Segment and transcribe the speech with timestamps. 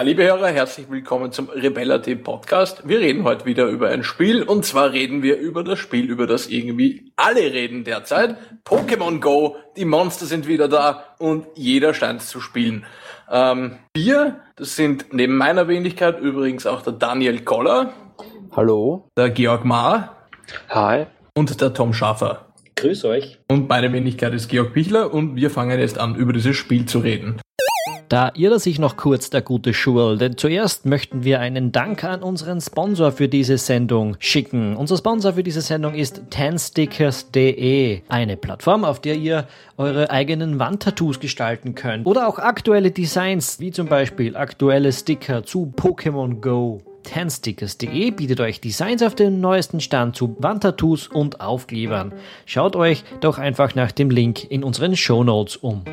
[0.00, 2.88] Ja, liebe Hörer, herzlich willkommen zum Rebella.t Podcast.
[2.88, 6.26] Wir reden heute wieder über ein Spiel und zwar reden wir über das Spiel, über
[6.26, 8.36] das irgendwie alle reden derzeit.
[8.64, 12.86] Pokémon Go, die Monster sind wieder da und jeder scheint zu spielen.
[13.30, 17.92] Ähm, wir, das sind neben meiner Wenigkeit übrigens auch der Daniel Koller.
[18.52, 19.06] Hallo.
[19.18, 20.28] Der Georg Maar.
[20.70, 21.08] Hi.
[21.36, 22.46] Und der Tom Schaffer.
[22.76, 23.38] Grüß euch.
[23.50, 27.00] Und meine Wenigkeit ist Georg Pichler und wir fangen jetzt an, über dieses Spiel zu
[27.00, 27.38] reden.
[28.10, 32.24] Da irrt sich noch kurz, der gute Schurl, denn zuerst möchten wir einen Dank an
[32.24, 34.74] unseren Sponsor für diese Sendung schicken.
[34.74, 39.46] Unser Sponsor für diese Sendung ist tanstickers.de, eine Plattform, auf der ihr
[39.76, 45.72] eure eigenen Wandtattoos gestalten könnt oder auch aktuelle Designs, wie zum Beispiel aktuelle Sticker zu
[45.76, 46.82] Pokémon Go.
[47.04, 52.12] Tanstickers.de bietet euch Designs auf den neuesten Stand zu Wandtattoos und Aufklebern.
[52.44, 55.84] Schaut euch doch einfach nach dem Link in unseren Shownotes um.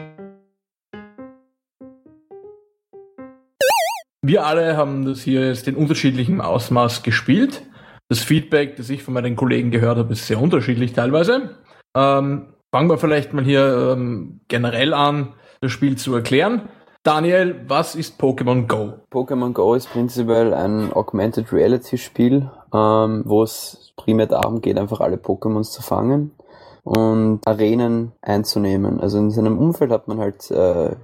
[4.27, 7.61] Wir alle haben das hier jetzt in unterschiedlichem Ausmaß gespielt.
[8.09, 11.55] Das Feedback, das ich von meinen Kollegen gehört habe, ist sehr unterschiedlich teilweise.
[11.95, 16.67] Ähm, fangen wir vielleicht mal hier ähm, generell an, das Spiel zu erklären.
[17.03, 18.95] Daniel, was ist Pokémon Go?
[19.13, 24.99] Pokémon Go ist prinzipiell ein Augmented Reality Spiel, ähm, wo es primär darum geht, einfach
[24.99, 26.31] alle Pokémons zu fangen
[26.83, 28.99] und Arenen einzunehmen.
[28.99, 30.97] Also in seinem Umfeld hat man halt äh,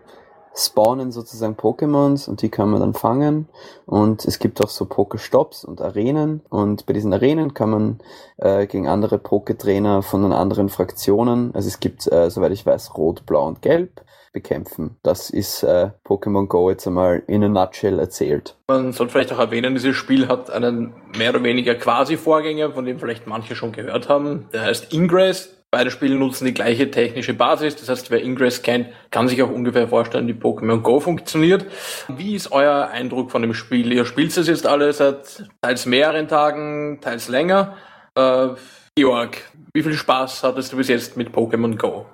[0.56, 3.48] spawnen sozusagen Pokémons und die kann man dann fangen.
[3.86, 6.42] Und es gibt auch so Pokestops und Arenen.
[6.50, 8.00] Und bei diesen Arenen kann man
[8.38, 12.96] äh, gegen andere Poketrainer von den anderen Fraktionen, also es gibt, äh, soweit ich weiß,
[12.98, 14.02] Rot, Blau und Gelb,
[14.34, 14.98] bekämpfen.
[15.04, 18.58] Das ist äh, Pokémon Go jetzt einmal in a nutshell erzählt.
[18.68, 22.84] Man sollte vielleicht auch erwähnen, dieses Spiel hat einen mehr oder weniger quasi Vorgänger, von
[22.84, 24.50] dem vielleicht manche schon gehört haben.
[24.52, 25.63] Der heißt Ingress.
[25.74, 27.76] Beide Spiele nutzen die gleiche technische Basis.
[27.76, 31.66] Das heißt, wer Ingress kennt, kann sich auch ungefähr vorstellen, wie Pokémon Go funktioniert.
[32.10, 33.92] Wie ist euer Eindruck von dem Spiel?
[33.92, 37.76] Ihr spielt es jetzt alle seit teils mehreren Tagen, teils länger.
[38.14, 38.50] Äh,
[38.96, 39.38] Georg,
[39.74, 42.06] wie viel Spaß hattest du bis jetzt mit Pokémon Go?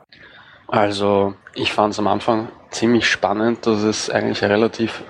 [0.69, 5.03] Also, ich fand es am Anfang ziemlich spannend, dass es eigentlich relativ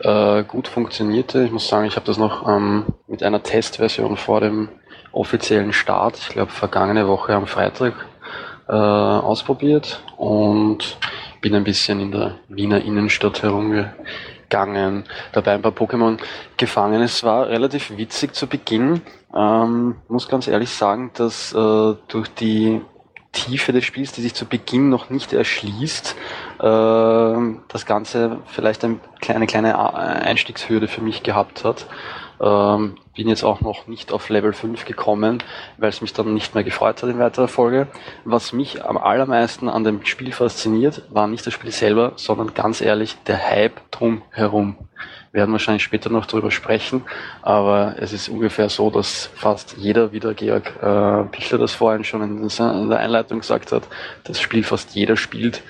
[0.00, 1.44] äh, gut funktionierte.
[1.44, 4.70] Ich muss sagen, ich habe das noch ähm, mit einer Testversion vor dem
[5.12, 7.94] offiziellen Start, ich glaube vergangene Woche am Freitag,
[8.68, 10.98] äh, ausprobiert und
[11.40, 16.18] bin ein bisschen in der Wiener Innenstadt herumgegangen, dabei ein paar Pokémon
[16.56, 17.02] gefangen.
[17.02, 19.02] Es war relativ witzig zu Beginn.
[19.34, 22.80] Ähm, muss ganz ehrlich sagen, dass äh, durch die
[23.32, 26.16] Tiefe des Spiels, die sich zu Beginn noch nicht erschließt,
[26.60, 31.86] äh, das Ganze vielleicht eine kleine, kleine Einstiegshürde für mich gehabt hat.
[32.40, 35.42] Ähm, bin jetzt auch noch nicht auf Level 5 gekommen,
[35.76, 37.88] weil es mich dann nicht mehr gefreut hat in weiterer Folge.
[38.24, 42.80] Was mich am allermeisten an dem Spiel fasziniert, war nicht das Spiel selber, sondern ganz
[42.80, 44.76] ehrlich der Hype drum herum.
[45.32, 47.02] Wir werden wahrscheinlich später noch darüber sprechen,
[47.40, 52.04] aber es ist ungefähr so, dass fast jeder, wie der Georg äh, Pichler das vorhin
[52.04, 53.84] schon in der Einleitung gesagt hat,
[54.24, 55.62] das Spiel fast jeder spielt.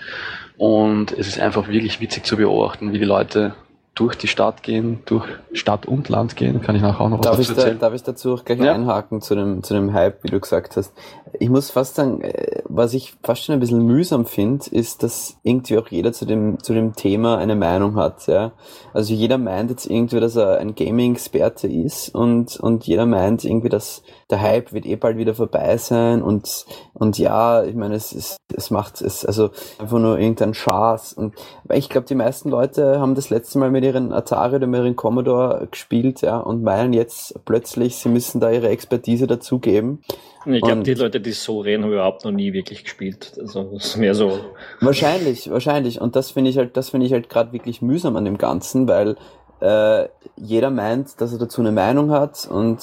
[0.56, 3.54] Und es ist einfach wirklich witzig zu beobachten, wie die Leute
[3.94, 7.34] durch die Stadt gehen, durch Stadt und Land gehen, kann ich nachher auch noch darf
[7.34, 7.78] was ich erzählen.
[7.78, 8.72] Da, darf ich dazu auch gleich ja.
[8.72, 10.94] einhaken zu dem, zu dem Hype, wie du gesagt hast.
[11.38, 15.36] Ich muss fast sagen, äh, was ich fast schon ein bisschen mühsam finde, ist, dass
[15.42, 18.52] irgendwie auch jeder zu dem, zu dem Thema eine Meinung hat, ja.
[18.94, 23.68] Also jeder meint jetzt irgendwie, dass er ein Gaming-Experte ist und, und jeder meint irgendwie,
[23.68, 26.64] dass der Hype wird eh bald wieder vorbei sein und,
[26.94, 31.34] und ja, ich meine, es ist, es macht es, also einfach nur irgendein Spaß und,
[31.74, 34.96] ich glaube, die meisten Leute haben das letzte Mal mit ihren Atari oder mit ihren
[34.96, 40.02] Commodore gespielt, ja, und meinen jetzt plötzlich, sie müssen da ihre Expertise dazugeben.
[40.44, 43.34] Ich glaube, die Leute, die so reden, haben überhaupt noch nie wirklich gespielt.
[43.40, 44.40] Also das ist mehr so.
[44.80, 46.00] Wahrscheinlich, wahrscheinlich.
[46.00, 48.88] Und das finde ich halt, das finde ich halt gerade wirklich mühsam an dem Ganzen,
[48.88, 49.16] weil
[49.60, 52.80] äh, jeder meint, dass er dazu eine Meinung hat und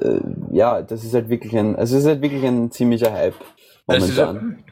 [0.00, 0.18] äh,
[0.50, 3.36] ja, das ist halt wirklich ein, also es ist halt wirklich ein ziemlicher Hype.
[3.88, 4.20] Das ist,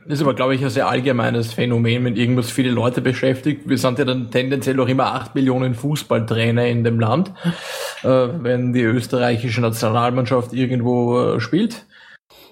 [0.06, 3.68] ist aber, glaube ich, ein sehr allgemeines Phänomen, wenn irgendwas viele Leute beschäftigt.
[3.68, 7.32] Wir sind ja dann tendenziell auch immer acht Millionen Fußballtrainer in dem Land,
[8.02, 11.86] äh, wenn die österreichische Nationalmannschaft irgendwo äh, spielt.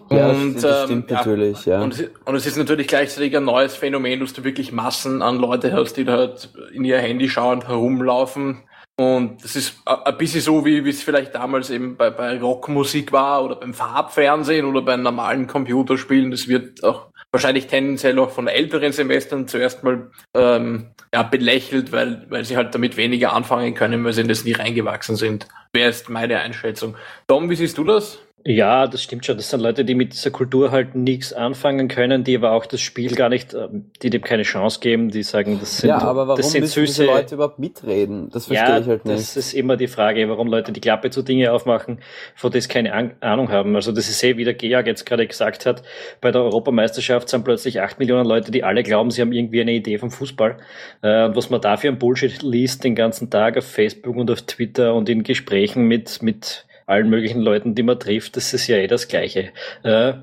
[0.08, 1.82] Ja, und, das stimmt ähm, natürlich, ja.
[1.82, 5.72] Und, und, es ist natürlich gleichzeitig ein neues Phänomen, dass du wirklich Massen an Leute
[5.72, 8.58] hast, die da halt in ihr Handy schauend herumlaufen
[8.96, 13.42] und das ist ein bisschen so, wie, es vielleicht damals eben bei, bei Rockmusik war
[13.42, 16.30] oder beim Farbfernsehen oder bei normalen Computerspielen.
[16.30, 22.26] Das wird auch wahrscheinlich tendenziell auch von älteren Semestern zuerst mal ähm, ja, belächelt, weil,
[22.28, 25.48] weil sie halt damit weniger anfangen können, weil sie in das nie reingewachsen sind.
[25.72, 26.96] Wäre ist meine Einschätzung.
[27.26, 28.18] Tom, wie siehst du das?
[28.44, 29.36] Ja, das stimmt schon.
[29.36, 32.80] Das sind Leute, die mit dieser Kultur halt nichts anfangen können, die aber auch das
[32.80, 36.26] Spiel gar nicht, ähm, die dem keine Chance geben, die sagen, das sind, ja, aber
[36.26, 38.30] warum das sind müssen süße diese Leute überhaupt mitreden?
[38.30, 39.16] Das verstehe ja, ich halt nicht.
[39.16, 42.00] das ist immer die Frage, warum Leute die Klappe zu Dinge aufmachen,
[42.34, 43.76] von denen sie keine Ahnung haben.
[43.76, 45.84] Also das ist eh, wie der Georg jetzt gerade gesagt hat,
[46.20, 49.72] bei der Europameisterschaft sind plötzlich acht Millionen Leute, die alle glauben, sie haben irgendwie eine
[49.72, 50.56] Idee vom Fußball.
[51.02, 54.30] Äh, und was man da für ein Bullshit liest den ganzen Tag auf Facebook und
[54.32, 58.66] auf Twitter und in Gesprächen mit, mit allen möglichen Leuten, die man trifft, das ist
[58.66, 59.50] ja eh das Gleiche.
[59.82, 60.14] Äh,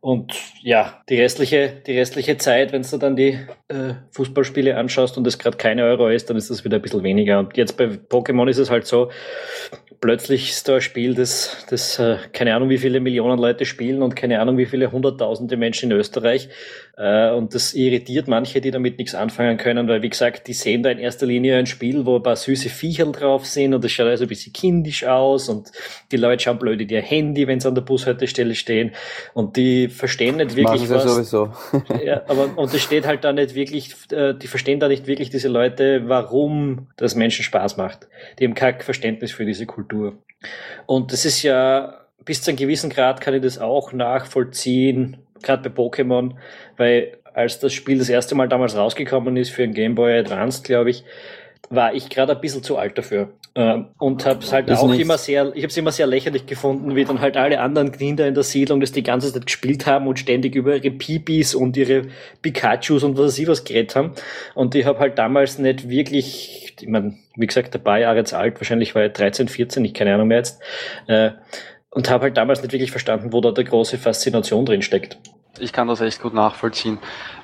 [0.00, 5.26] und ja, die restliche, die restliche Zeit, wenn du dann die äh, Fußballspiele anschaust und
[5.26, 7.40] es gerade keine Euro ist, dann ist das wieder ein bisschen weniger.
[7.40, 9.10] Und jetzt bei Pokémon ist es halt so,
[10.00, 14.02] plötzlich ist da ein Spiel, das, das äh, keine Ahnung, wie viele Millionen Leute spielen
[14.02, 16.48] und keine Ahnung, wie viele hunderttausende Menschen in Österreich.
[16.98, 20.82] Äh, und das irritiert manche, die damit nichts anfangen können, weil, wie gesagt, die sehen
[20.82, 23.92] da in erster Linie ein Spiel, wo ein paar süße Viecher drauf sind und das
[23.92, 25.70] schaut also ein bisschen kindisch aus und
[26.10, 28.92] die Leute schauen blöd in ihr Handy, wenn sie an der Bushaltestelle stehen
[29.32, 31.04] und die verstehen nicht wirklich Machen was.
[31.04, 31.52] sowieso.
[32.04, 35.30] Ja, aber und es steht halt da nicht wirklich, äh, die verstehen da nicht wirklich
[35.30, 38.08] diese Leute, warum das Menschen Spaß macht.
[38.38, 40.18] Die haben kein Verständnis für diese Kultur.
[40.86, 45.68] Und das ist ja, bis zu einem gewissen Grad kann ich das auch nachvollziehen, gerade
[45.68, 46.32] bei Pokémon,
[46.76, 50.62] weil als das Spiel das erste Mal damals rausgekommen ist für ein Game Boy Advance,
[50.62, 51.04] glaube ich,
[51.70, 53.30] war ich gerade ein bisschen zu alt dafür.
[53.54, 55.02] Ähm, und habe es halt Ist auch nichts.
[55.02, 58.26] immer sehr, ich habe es immer sehr lächerlich gefunden, wie dann halt alle anderen Kinder
[58.26, 61.76] in der Siedlung das die ganze Zeit gespielt haben und ständig über ihre Pipis und
[61.76, 62.02] ihre
[62.40, 64.12] Pikachus und was ich was geredet haben.
[64.54, 68.32] Und ich habe halt damals nicht wirklich, ich mein, wie gesagt, ein paar Jahre jetzt
[68.32, 70.62] alt, wahrscheinlich war ich 13, 14, ich keine Ahnung mehr jetzt,
[71.08, 71.30] äh,
[71.90, 75.18] und habe halt damals nicht wirklich verstanden, wo da der große Faszination drin steckt.
[75.60, 76.98] Ich kann das echt gut nachvollziehen,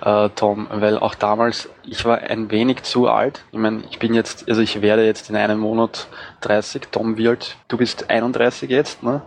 [0.05, 3.45] äh, Tom, weil auch damals, ich war ein wenig zu alt.
[3.51, 6.07] Ich meine, ich bin jetzt, also ich werde jetzt in einem Monat
[6.43, 6.89] 30.
[6.93, 7.57] Tom, alt?
[7.67, 9.23] Du bist 31 jetzt, ne?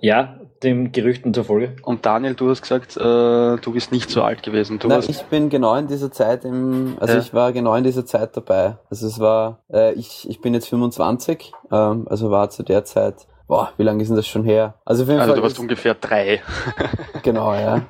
[0.00, 1.76] Ja, dem Gerüchten zufolge.
[1.82, 4.78] Und Daniel, du hast gesagt, äh, du bist nicht so alt gewesen.
[4.78, 7.20] Du warst, ich bin genau in dieser Zeit im, also Ja.
[7.20, 8.76] ich war genau in dieser Zeit dabei.
[8.90, 13.26] Also es war, äh, ich, ich bin jetzt 25, ähm, also war zu der Zeit,
[13.46, 14.74] boah, wie lange ist denn das schon her?
[14.84, 16.42] Also auf jeden also Fall du warst ungefähr drei.
[17.22, 17.82] Genau, ja.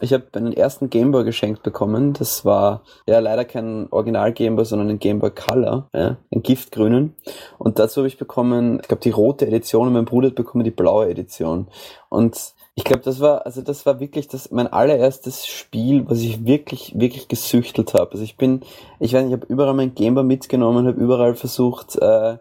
[0.00, 2.12] Ich habe einen ersten Gameboy geschenkt bekommen.
[2.12, 7.16] Das war ja leider kein Original Gameboy, sondern ein Gameboy Color, ja, ein Giftgrünen.
[7.58, 10.62] Und dazu habe ich bekommen, ich glaube die rote Edition und mein Bruder hat bekommen
[10.62, 11.66] die blaue Edition.
[12.08, 16.46] Und ich glaube, das war, also das war wirklich das mein allererstes Spiel, was ich
[16.46, 18.12] wirklich, wirklich gesüchtelt habe.
[18.12, 18.62] Also ich bin,
[19.00, 22.36] ich weiß nicht, ich habe überall mein Gameboy mitgenommen, habe überall versucht, äh,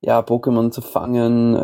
[0.00, 1.54] ja, Pokémon zu fangen,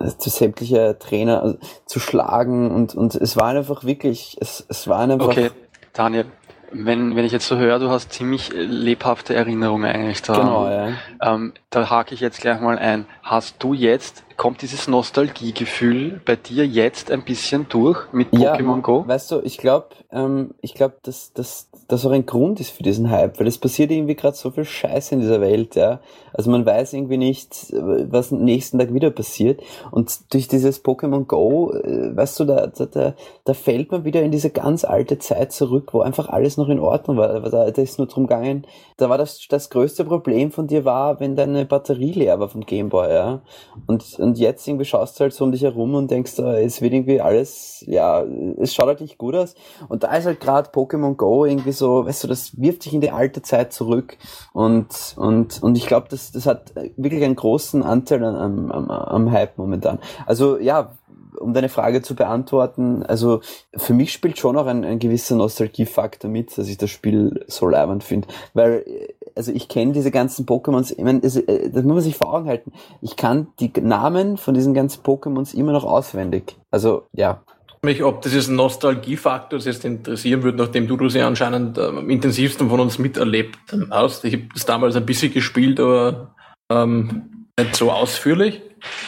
[0.00, 4.88] äh, zu sämtliche Trainer also, zu schlagen und, und es war einfach wirklich, es, es
[4.88, 5.50] war einfach, Okay,
[5.92, 6.26] Daniel,
[6.70, 10.36] wenn, wenn ich jetzt so höre, du hast ziemlich lebhafte Erinnerungen eigentlich da.
[10.36, 10.88] genau, ja.
[11.22, 13.06] Ähm, da hake ich jetzt gleich mal ein.
[13.22, 19.04] Hast du jetzt, kommt dieses Nostalgiegefühl bei dir jetzt ein bisschen durch mit Pokémon Go?
[19.06, 22.82] Weißt du, ich glaube, ähm, ich glaube, dass dass das auch ein Grund ist für
[22.82, 26.00] diesen Hype, weil es passiert irgendwie gerade so viel Scheiße in dieser Welt, ja.
[26.34, 29.60] Also man weiß irgendwie nicht, was am nächsten Tag wieder passiert.
[29.90, 33.14] Und durch dieses Pokémon Go, äh, weißt du, da, da,
[33.44, 36.78] da, fällt man wieder in diese ganz alte Zeit zurück, wo einfach alles noch in
[36.78, 37.40] Ordnung war.
[37.40, 38.66] Da, da ist nur drum gegangen,
[38.98, 42.66] da war das, das größte Problem von dir war, wenn deine Batterie leer war vom
[42.66, 43.40] Gameboy, ja.
[43.86, 46.82] Und, und jetzt irgendwie schaust du halt so um dich herum und denkst, äh, es
[46.82, 48.24] wird irgendwie alles, ja,
[48.58, 49.54] es schaut halt nicht gut aus.
[49.88, 53.00] Und da ist halt gerade Pokémon Go irgendwie so, weißt du, das wirft dich in
[53.00, 54.18] die alte Zeit zurück.
[54.52, 58.90] Und, und, und ich glaube, das, das hat wirklich einen großen Anteil an, am, am,
[58.90, 59.98] am Hype momentan.
[60.26, 60.92] Also ja,
[61.38, 63.40] um deine Frage zu beantworten, also
[63.76, 67.68] für mich spielt schon auch ein, ein gewisser Nostalgiefaktor mit, dass ich das Spiel so
[67.68, 68.28] leibend finde.
[68.54, 72.00] Weil, äh, also ich kenne diese ganzen Pokémons, ich meine, das, äh, das muss man
[72.02, 72.72] sich vor Augen halten.
[73.00, 76.56] Ich kann die Namen von diesen ganzen Pokémons immer noch auswendig.
[76.70, 77.42] Also, ja.
[77.82, 82.68] mich, ob dieses Nostalgiefaktors jetzt interessieren würde, nachdem du das ja anscheinend ähm, am intensivsten
[82.68, 83.58] von uns miterlebt
[83.90, 84.24] hast.
[84.24, 86.34] Ich habe das damals ein bisschen gespielt, aber
[86.70, 88.60] ähm, nicht so ausführlich.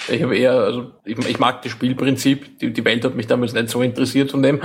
[0.08, 3.52] Ich habe eher, also ich, ich mag das Spielprinzip, die, die Welt hat mich damals
[3.52, 4.60] nicht so interessiert von dem.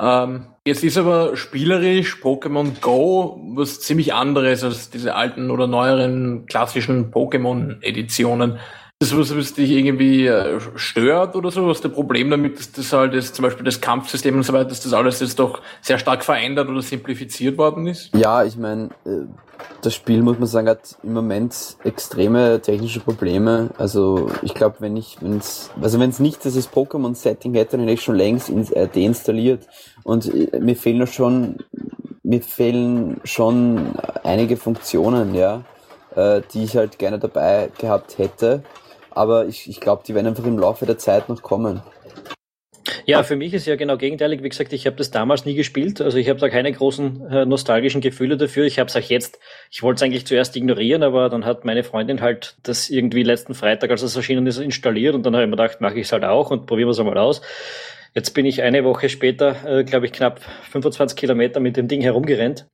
[0.00, 6.46] Ähm, jetzt ist aber spielerisch Pokémon Go was ziemlich anderes als diese alten oder neueren
[6.46, 8.58] klassischen Pokémon-Editionen.
[9.02, 11.66] Das was, was dich irgendwie äh, stört oder so?
[11.70, 14.52] Hast du ein Problem damit, dass das halt jetzt zum Beispiel das Kampfsystem und so
[14.52, 18.14] weiter, dass das alles jetzt doch sehr stark verändert oder simplifiziert worden ist?
[18.14, 19.22] Ja, ich meine, äh,
[19.80, 23.70] das Spiel, muss man sagen, hat im Moment extreme technische Probleme.
[23.78, 27.94] Also ich glaube, wenn ich, wenn's, also wenn es nicht dieses Pokémon-Setting hätte, dann hätte
[27.94, 29.66] ich schon längst ins, äh, deinstalliert.
[30.04, 30.30] Und
[30.60, 31.56] mir fehlen schon,
[32.22, 35.62] mir fehlen schon einige Funktionen, ja,
[36.14, 38.62] äh, die ich halt gerne dabei gehabt hätte.
[39.10, 41.82] Aber ich, ich glaube, die werden einfach im Laufe der Zeit noch kommen.
[43.06, 44.42] Ja, für mich ist ja genau gegenteilig.
[44.42, 46.00] Wie gesagt, ich habe das damals nie gespielt.
[46.00, 48.64] Also ich habe da keine großen äh, nostalgischen Gefühle dafür.
[48.64, 49.38] Ich habe es auch jetzt,
[49.70, 53.54] ich wollte es eigentlich zuerst ignorieren, aber dann hat meine Freundin halt das irgendwie letzten
[53.54, 56.12] Freitag, als es erschienen ist, installiert und dann habe ich mir gedacht, mache ich es
[56.12, 57.42] halt auch und probieren wir es einmal aus.
[58.14, 60.40] Jetzt bin ich eine Woche später, äh, glaube ich, knapp
[60.70, 62.68] 25 Kilometer mit dem Ding herumgerannt.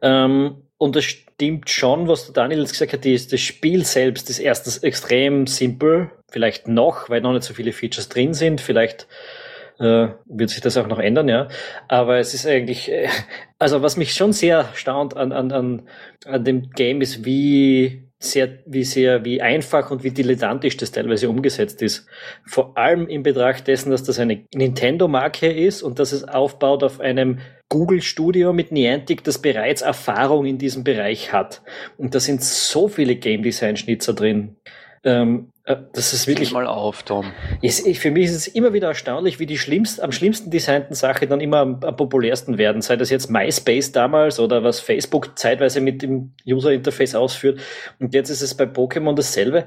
[0.00, 4.28] Ähm, und es stimmt schon, was der Daniel jetzt gesagt hat, ist, das Spiel selbst
[4.28, 9.06] ist erstens extrem simpel, vielleicht noch, weil noch nicht so viele Features drin sind, vielleicht
[9.80, 11.48] äh, wird sich das auch noch ändern, ja.
[11.88, 13.08] Aber es ist eigentlich, äh,
[13.58, 15.88] also was mich schon sehr staunt an, an, an,
[16.26, 21.28] an dem Game ist, wie sehr, wie sehr, wie einfach und wie dilettantisch das teilweise
[21.28, 22.06] umgesetzt ist.
[22.46, 27.00] Vor allem in Betracht dessen, dass das eine Nintendo-Marke ist und dass es aufbaut auf
[27.00, 27.38] einem
[27.68, 31.62] Google Studio mit Niantic, das bereits Erfahrung in diesem Bereich hat.
[31.96, 34.56] Und da sind so viele Game Design Schnitzer drin.
[35.04, 36.52] Ähm, äh, das ist wirklich.
[36.52, 37.32] mal auf, Tom.
[37.62, 40.94] Ist, ich, für mich ist es immer wieder erstaunlich, wie die schlimmst, am schlimmsten designten
[40.94, 42.82] Sachen dann immer am, am, populärsten werden.
[42.82, 47.60] Sei das jetzt MySpace damals oder was Facebook zeitweise mit dem User Interface ausführt.
[47.98, 49.66] Und jetzt ist es bei Pokémon dasselbe.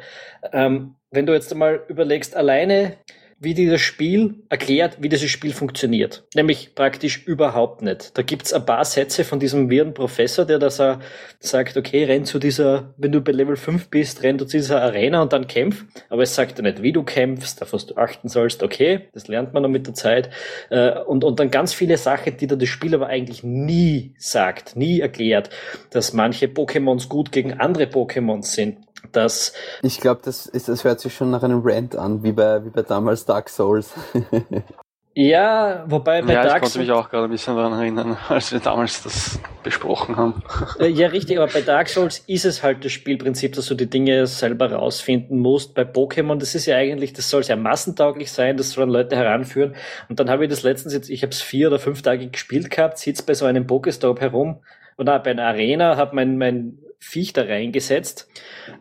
[0.51, 2.97] Ähm, wenn du jetzt einmal überlegst, alleine
[3.39, 6.23] wie dieses Spiel erklärt, wie dieses Spiel funktioniert.
[6.33, 8.17] Nämlich praktisch überhaupt nicht.
[8.17, 12.39] Da gibt's ein paar Sätze von diesem wirren Professor, der da sagt, okay, renn zu
[12.39, 15.85] dieser, wenn du bei Level 5 bist, renn zu dieser Arena und dann kämpf.
[16.09, 18.63] Aber es sagt dir nicht, wie du kämpfst, auf was du achten sollst.
[18.63, 20.31] Okay, das lernt man dann mit der Zeit.
[20.71, 24.75] Äh, und, und dann ganz viele Sachen, die da das Spiel aber eigentlich nie sagt,
[24.75, 25.51] nie erklärt,
[25.91, 30.99] dass manche Pokémons gut gegen andere Pokémons sind dass ich glaube, das ist, das hört
[30.99, 33.93] sich schon nach einem Rant an, wie bei, wie bei damals Dark Souls.
[35.13, 36.67] ja, wobei bei ja, Dark Souls.
[36.67, 40.43] Ich konnte mich auch gerade ein bisschen daran erinnern, als wir damals das besprochen haben.
[40.79, 43.89] Äh, ja, richtig, aber bei Dark Souls ist es halt das Spielprinzip, dass du die
[43.89, 45.73] Dinge selber rausfinden musst.
[45.73, 49.75] Bei Pokémon, das ist ja eigentlich, das soll ja massentauglich sein, das sollen Leute heranführen.
[50.09, 52.69] Und dann habe ich das letztens jetzt, ich habe es vier oder fünf Tage gespielt
[52.69, 54.59] gehabt, sitze bei so einem Pokestop herum
[54.97, 58.29] oder bei einer Arena, habe mein, mein Viech da reingesetzt.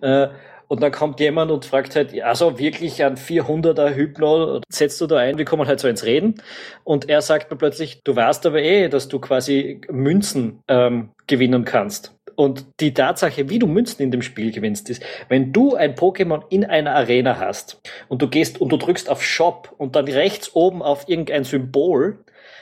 [0.00, 0.28] Äh,
[0.68, 5.18] und dann kommt jemand und fragt halt, also wirklich ein 400er Hypno setzt du da
[5.18, 5.38] ein?
[5.38, 6.42] Wir kommen halt so ins Reden.
[6.82, 11.64] Und er sagt mir plötzlich, du weißt aber eh, dass du quasi Münzen ähm, gewinnen
[11.64, 12.16] kannst.
[12.34, 16.42] Und die Tatsache, wie du Münzen in dem Spiel gewinnst, ist, wenn du ein Pokémon
[16.50, 20.54] in einer Arena hast und du gehst und du drückst auf Shop und dann rechts
[20.54, 22.18] oben auf irgendein Symbol,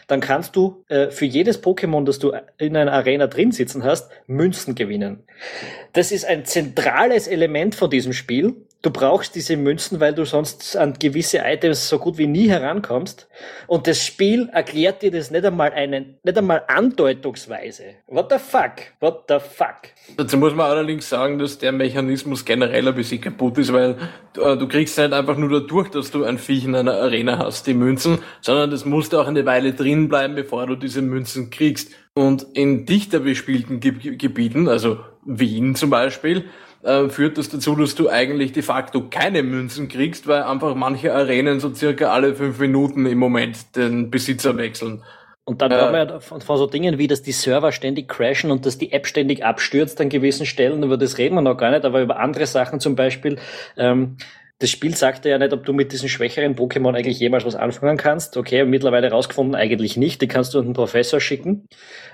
[0.06, 4.10] dann kannst du äh, für jedes Pokémon, das du in einer Arena drin sitzen hast,
[4.26, 5.24] Münzen gewinnen.
[5.92, 8.54] Das ist ein zentrales Element von diesem Spiel.
[8.84, 13.26] Du brauchst diese Münzen, weil du sonst an gewisse Items so gut wie nie herankommst.
[13.66, 17.84] Und das Spiel erklärt dir das nicht einmal einen, nicht einmal andeutungsweise.
[18.08, 18.72] What the fuck?
[19.00, 19.88] What the fuck?
[20.18, 23.96] Dazu muss man allerdings sagen, dass der Mechanismus generell ein bisschen kaputt ist, weil
[24.36, 27.66] äh, du kriegst nicht einfach nur dadurch, dass du ein Viech in einer Arena hast,
[27.66, 31.90] die Münzen, sondern das musst auch eine Weile drin bleiben, bevor du diese Münzen kriegst.
[32.12, 36.44] Und in dichter bespielten Ge Gebieten, also Wien zum Beispiel,
[36.84, 41.14] äh, führt das dazu, dass du eigentlich de facto keine Münzen kriegst, weil einfach manche
[41.14, 45.02] Arenen so circa alle fünf Minuten im Moment den Besitzer wechseln.
[45.46, 48.50] Und dann haben wir ja von, von, so Dingen wie, dass die Server ständig crashen
[48.50, 50.82] und dass die App ständig abstürzt an gewissen Stellen.
[50.82, 53.38] Über das reden wir noch gar nicht, aber über andere Sachen zum Beispiel.
[53.76, 54.16] Ähm,
[54.58, 57.98] das Spiel sagt ja nicht, ob du mit diesen schwächeren Pokémon eigentlich jemals was anfangen
[57.98, 58.36] kannst.
[58.36, 60.22] Okay, mittlerweile rausgefunden, eigentlich nicht.
[60.22, 61.66] Die kannst du an den Professor schicken.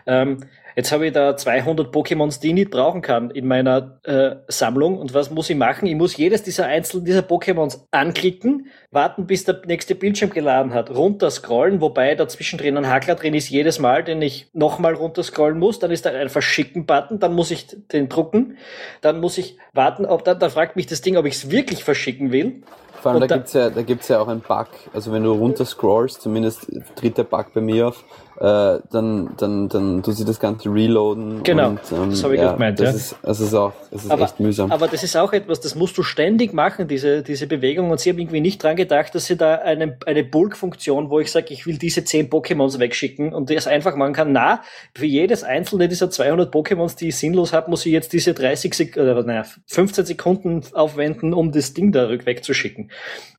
[0.06, 0.44] Ähm,
[0.76, 4.98] Jetzt habe ich da 200 Pokémons, die ich nicht brauchen kann in meiner äh, Sammlung.
[4.98, 5.86] Und was muss ich machen?
[5.86, 10.90] Ich muss jedes dieser einzelnen dieser Pokémons anklicken, warten, bis der nächste Bildschirm geladen hat,
[10.90, 15.78] runterscrollen, wobei da zwischendrin ein Hackler drin ist, jedes Mal, den ich nochmal runterscrollen muss.
[15.78, 18.56] Dann ist da ein Verschicken-Button, dann muss ich den drucken,
[19.00, 21.84] dann muss ich warten, ob da, da fragt mich das Ding, ob ich es wirklich
[21.84, 22.62] verschicken will.
[23.00, 24.68] Vor allem, da, da gibt's ja, da gibt's ja auch einen Bug.
[24.92, 28.04] Also wenn du runterscrollst, zumindest tritt der Bug bei mir auf,
[28.40, 31.42] äh, dann, dann, dann tut sie das Ganze reloaden.
[31.42, 32.80] Genau, und, ähm, das habe ich ja, gemeint.
[32.80, 32.96] Das ja.
[32.96, 34.72] ist, also ist auch, das ist aber, echt mühsam.
[34.72, 37.90] Aber das ist auch etwas, das musst du ständig machen, diese, diese Bewegung.
[37.90, 41.30] Und sie haben irgendwie nicht dran gedacht, dass sie da eine, eine Bulk-Funktion, wo ich
[41.30, 44.32] sage, ich will diese 10 Pokémons wegschicken und das einfach machen kann.
[44.32, 44.62] Na,
[44.94, 48.72] für jedes einzelne dieser 200 Pokémons, die ich sinnlos habe, muss ich jetzt diese 30
[48.72, 52.90] Sek oder, naja, 15 Sekunden aufwenden, um das Ding da wegzuschicken.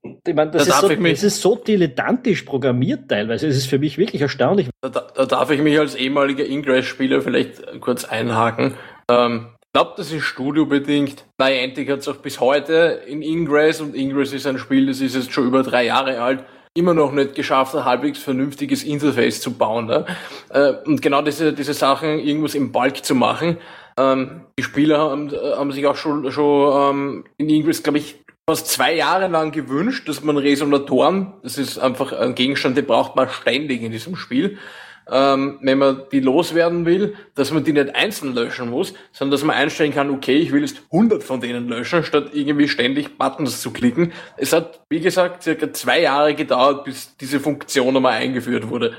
[0.04, 3.48] Ich meine, das, da ist so, das ist so dilettantisch programmiert teilweise.
[3.48, 4.70] Es ist für mich wirklich erstaunlich.
[4.82, 8.76] Da, da darf ich mich als ehemaliger Ingress-Spieler vielleicht kurz einhaken.
[9.10, 11.26] Ähm, ich glaube, das ist studiobedingt.
[11.38, 15.16] Niantic hat es auch bis heute in Ingress und Ingress ist ein Spiel, das ist
[15.16, 16.44] jetzt schon über drei Jahre alt,
[16.74, 19.86] immer noch nicht geschafft, ein halbwegs vernünftiges Interface zu bauen.
[19.86, 20.06] Ne?
[20.50, 23.58] Äh, und genau diese, diese Sachen, irgendwas im Balk zu machen.
[23.98, 28.68] Ähm, die Spieler haben, haben sich auch schon, schon ähm, in Ingress, glaube ich, fast
[28.68, 33.30] zwei Jahre lang gewünscht, dass man Resonatoren, das ist einfach ein Gegenstand, den braucht man
[33.30, 34.58] ständig in diesem Spiel,
[35.10, 39.46] ähm, wenn man die loswerden will, dass man die nicht einzeln löschen muss, sondern dass
[39.46, 43.62] man einstellen kann, okay, ich will jetzt 100 von denen löschen, statt irgendwie ständig Buttons
[43.62, 44.12] zu klicken.
[44.36, 48.96] Es hat, wie gesagt, circa zwei Jahre gedauert, bis diese Funktion einmal eingeführt wurde.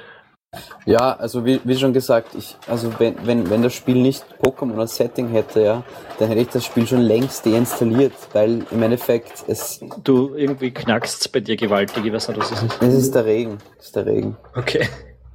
[0.85, 4.79] Ja, also wie, wie schon gesagt, ich, also wenn, wenn, wenn das Spiel nicht Pokémon
[4.79, 5.85] als Setting hätte, ja,
[6.19, 9.81] dann hätte ich das Spiel schon längst deinstalliert, weil im Endeffekt es.
[10.03, 12.83] Du irgendwie knackst bei dir gewaltig, ich weiß nicht, was es ist.
[12.83, 13.59] Es ist der Regen.
[13.79, 14.37] Es ist der Regen.
[14.55, 14.89] Okay.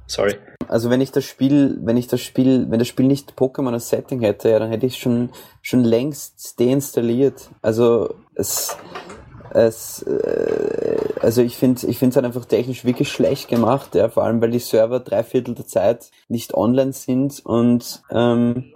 [0.06, 0.36] Sorry.
[0.68, 3.88] Also wenn ich das Spiel, wenn ich das Spiel, wenn das Spiel nicht Pokémon als
[3.88, 5.30] Setting hätte, ja, dann hätte ich schon
[5.62, 7.50] schon längst deinstalliert.
[7.62, 8.76] Also es
[9.50, 14.08] es, äh, also ich finde ich finde es halt einfach technisch wirklich schlecht gemacht, ja,
[14.08, 18.72] vor allem weil die Server drei Viertel der Zeit nicht online sind und ähm,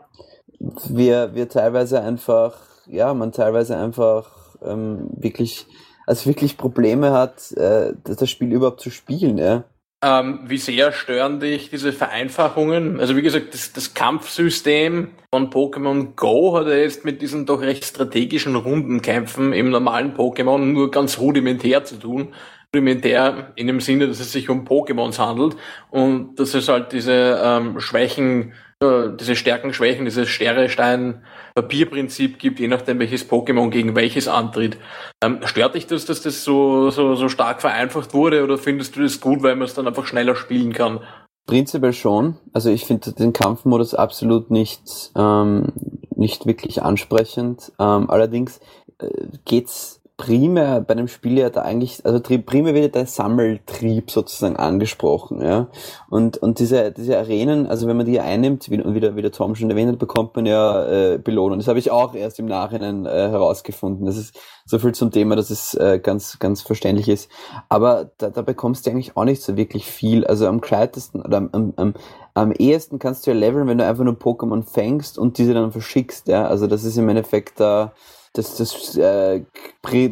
[0.88, 5.66] wir, wir teilweise einfach, ja, man teilweise einfach ähm, wirklich,
[6.06, 9.64] also wirklich Probleme hat, äh, das Spiel überhaupt zu spielen, ja.
[10.04, 12.98] Ähm, wie sehr stören dich diese Vereinfachungen?
[12.98, 17.60] Also wie gesagt, das, das Kampfsystem von Pokémon Go hat ja jetzt mit diesen doch
[17.60, 22.34] recht strategischen Rundenkämpfen im normalen Pokémon nur ganz rudimentär zu tun.
[22.74, 25.56] Rudimentär in dem Sinne, dass es sich um Pokémons handelt
[25.90, 32.98] und dass es halt diese ähm, Schwächen diese Stärken, Schwächen, dieses Sterre-Stein-Papierprinzip gibt, je nachdem
[32.98, 34.78] welches Pokémon gegen welches antritt.
[35.22, 39.02] Ähm, stört dich das, dass das so, so, so stark vereinfacht wurde oder findest du
[39.02, 41.00] das gut, weil man es dann einfach schneller spielen kann?
[41.46, 42.36] Prinzipiell schon.
[42.52, 45.72] Also ich finde den Kampfmodus absolut nicht, ähm,
[46.14, 47.72] nicht wirklich ansprechend.
[47.78, 48.60] Ähm, allerdings
[48.98, 49.08] äh,
[49.44, 55.42] geht's primär bei dem Spiel ja da eigentlich, also primär wird der Sammeltrieb sozusagen angesprochen,
[55.42, 55.66] ja.
[56.10, 59.32] Und, und diese, diese Arenen, also wenn man die einnimmt, wie, wie der, wie der
[59.32, 61.58] Tom schon erwähnt hat, bekommt man ja äh, Belohnung.
[61.58, 64.06] Das habe ich auch erst im Nachhinein äh, herausgefunden.
[64.06, 67.28] Das ist so viel zum Thema, dass es äh, ganz, ganz verständlich ist.
[67.68, 70.24] Aber da, da bekommst du eigentlich auch nicht so wirklich viel.
[70.24, 71.94] Also am gescheitesten oder am, am, am,
[72.34, 75.72] am ehesten kannst du ja leveln, wenn du einfach nur Pokémon fängst und diese dann
[75.72, 76.46] verschickst, ja.
[76.46, 77.86] Also das ist im Endeffekt da.
[77.86, 79.42] Äh, das, das, äh,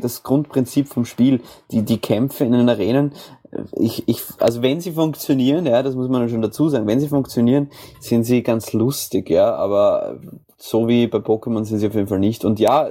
[0.00, 3.12] das Grundprinzip vom Spiel, die, die Kämpfe in den Arenen,
[3.76, 7.08] ich, ich, also wenn sie funktionieren, ja, das muss man schon dazu sagen, wenn sie
[7.08, 10.20] funktionieren, sind sie ganz lustig, ja, aber
[10.56, 12.44] so wie bei Pokémon sind sie auf jeden Fall nicht.
[12.44, 12.90] Und ja,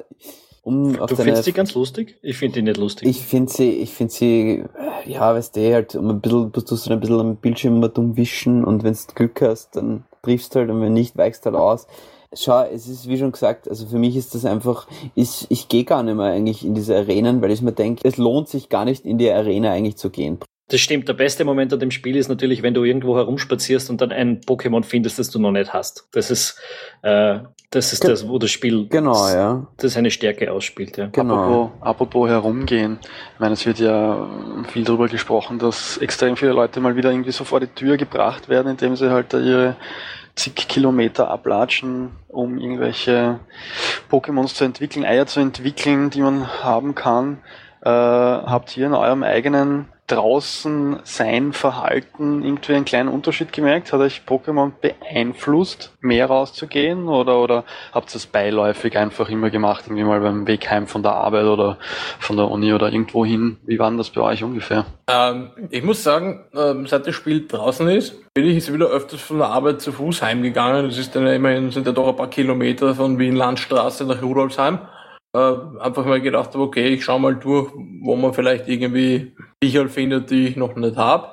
[0.63, 2.17] um Du findest sie ganz lustig?
[2.21, 3.07] Ich finde die nicht lustig.
[3.07, 4.63] Ich finde sie, ich finde sie,
[5.05, 8.17] ja, weißt du, halt, um ein bisschen, du tust ein bisschen am Bildschirm mal dumm
[8.17, 11.55] wischen und wenn du Glück hast, dann triffst du halt und wenn nicht, weichst halt
[11.55, 11.87] aus.
[12.35, 15.83] Schau, es ist wie schon gesagt, also für mich ist das einfach, ist, ich gehe
[15.83, 18.85] gar nicht mehr eigentlich in diese Arenen, weil ich mir denke, es lohnt sich gar
[18.85, 20.39] nicht in die Arena eigentlich zu gehen.
[20.69, 21.07] Das stimmt.
[21.07, 24.41] Der beste Moment an dem Spiel ist natürlich, wenn du irgendwo herumspazierst und dann ein
[24.41, 26.07] Pokémon findest, das du noch nicht hast.
[26.11, 26.59] Das ist,
[27.01, 27.39] äh,
[27.71, 29.67] das ist Ge das, wo das Spiel genau, ja.
[29.77, 30.97] das seine Stärke ausspielt.
[30.97, 31.07] Ja.
[31.07, 31.33] Genau.
[31.33, 32.99] Apropos, apropos herumgehen.
[33.01, 34.29] Ich meine, es wird ja
[34.71, 38.47] viel darüber gesprochen, dass extrem viele Leute mal wieder irgendwie so vor die Tür gebracht
[38.47, 39.75] werden, indem sie halt da ihre
[40.39, 43.39] zig Kilometer ablatschen, um irgendwelche
[44.09, 47.39] Pokémons zu entwickeln, Eier zu entwickeln, die man haben kann.
[47.81, 53.93] Äh, habt ihr in eurem eigenen draußen sein Verhalten irgendwie einen kleinen Unterschied gemerkt?
[53.93, 59.85] Hat euch Pokémon beeinflusst, mehr rauszugehen oder, oder habt ihr es beiläufig einfach immer gemacht,
[59.87, 61.77] irgendwie mal beim Weg heim von der Arbeit oder
[62.19, 63.57] von der Uni oder irgendwo hin?
[63.65, 64.85] Wie war das bei euch ungefähr?
[65.07, 69.21] Ähm, ich muss sagen, ähm, seit das Spiel draußen ist, bin ich jetzt wieder öfters
[69.21, 70.87] von der Arbeit zu Fuß heimgegangen.
[70.87, 74.79] Das ist dann immerhin, sind ja doch ein paar Kilometer von Wien Landstraße nach Rudolfsheim
[75.33, 79.87] äh, einfach mal gedacht habe, okay, ich schaue mal durch, wo man vielleicht irgendwie Bücher
[79.89, 81.27] findet, die ich noch nicht habe.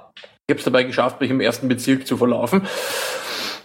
[0.46, 2.62] Ich habe es dabei geschafft, mich im ersten Bezirk zu verlaufen.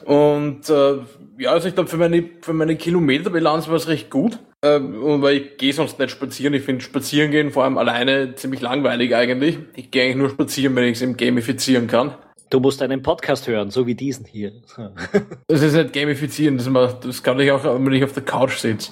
[0.06, 0.98] Und äh,
[1.38, 4.39] ja, also ich glaube, für meine, für meine Kilometerbilanz war es recht gut.
[4.63, 6.54] Äh, weil ich gehe sonst nicht spazieren.
[6.54, 9.58] Ich finde Spazieren gehen vor allem alleine ziemlich langweilig eigentlich.
[9.76, 12.13] Ich gehe eigentlich nur spazieren, wenn ich es im gamifizieren kann.
[12.52, 14.52] Du musst einen Podcast hören, so wie diesen hier.
[15.48, 18.58] das ist nicht gamifizieren, das, macht, das kann ich auch, wenn ich auf der Couch
[18.58, 18.91] sitze.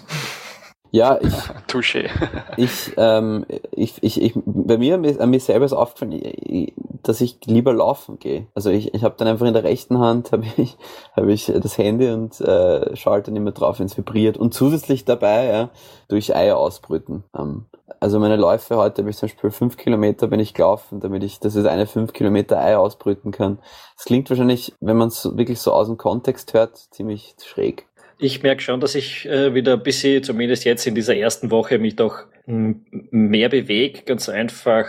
[0.91, 1.33] Ja, ich.
[1.67, 2.09] Touché.
[2.57, 6.71] ich, ähm, ich, ich, ich, bei mir, an mir selber ist aufgefallen,
[7.03, 8.47] dass ich lieber laufen gehe.
[8.55, 10.77] Also ich, ich habe dann einfach in der rechten Hand habe ich,
[11.15, 14.37] habe ich das Handy und äh, schalte dann immer drauf, wenn es vibriert.
[14.37, 15.69] Und zusätzlich dabei, ja,
[16.07, 17.23] durch Eier ausbrüten.
[17.37, 17.65] Ähm,
[17.99, 21.39] also meine Läufe heute habe ich zum Beispiel fünf Kilometer bin ich gelaufen, damit ich,
[21.39, 23.59] dass es eine fünf Kilometer Ei ausbrüten kann.
[23.95, 27.88] Das klingt wahrscheinlich, wenn man es wirklich so aus dem Kontext hört, ziemlich schräg
[28.19, 31.79] ich merke schon, dass ich äh, wieder ein bisschen, zumindest jetzt in dieser ersten Woche,
[31.79, 34.01] mich doch mehr bewege.
[34.05, 34.87] Ganz einfach,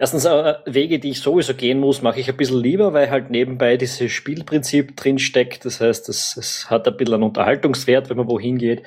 [0.00, 3.30] erstens äh, Wege, die ich sowieso gehen muss, mache ich ein bisschen lieber, weil halt
[3.30, 5.66] nebenbei dieses Spielprinzip drin steckt.
[5.66, 8.82] Das heißt, es, es hat ein bisschen einen Unterhaltungswert, wenn man wohin geht.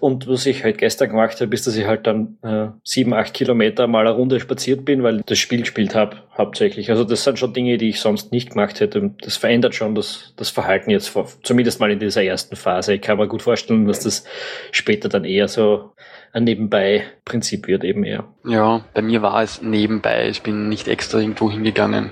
[0.00, 3.34] Und was ich halt gestern gemacht habe, ist, dass ich halt dann äh, sieben, acht
[3.34, 6.90] Kilometer mal eine Runde spaziert bin, weil ich das Spiel gespielt habe, hauptsächlich.
[6.90, 9.10] Also das sind schon Dinge, die ich sonst nicht gemacht hätte.
[9.20, 12.94] Das verändert schon das, das Verhalten jetzt, vor, zumindest mal in dieser ersten Phase.
[12.94, 14.24] Ich kann mir gut vorstellen, dass das
[14.72, 15.92] später dann eher so
[16.34, 18.24] ein Nebenbei-Prinzip wird eben eher.
[18.44, 20.28] Ja, bei mir war es nebenbei.
[20.28, 22.10] Ich bin nicht extra irgendwo hingegangen,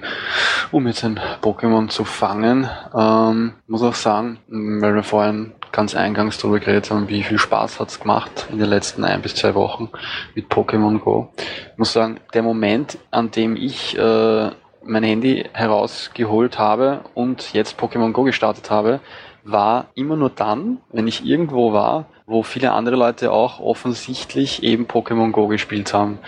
[0.71, 2.69] um jetzt ein Pokémon zu fangen.
[2.97, 7.81] Ähm, muss auch sagen, weil wir vorhin ganz eingangs darüber geredet haben, wie viel Spaß
[7.81, 9.91] hat's gemacht in den letzten ein bis zwei Wochen
[10.37, 11.33] mit Pokémon Go.
[11.73, 14.51] Ich muss sagen, der Moment, an dem ich äh,
[14.85, 19.01] mein Handy herausgeholt habe und jetzt Pokémon Go gestartet habe,
[19.43, 24.87] war immer nur dann, wenn ich irgendwo war, wo viele andere Leute auch offensichtlich eben
[24.87, 26.19] Pokémon Go gespielt haben.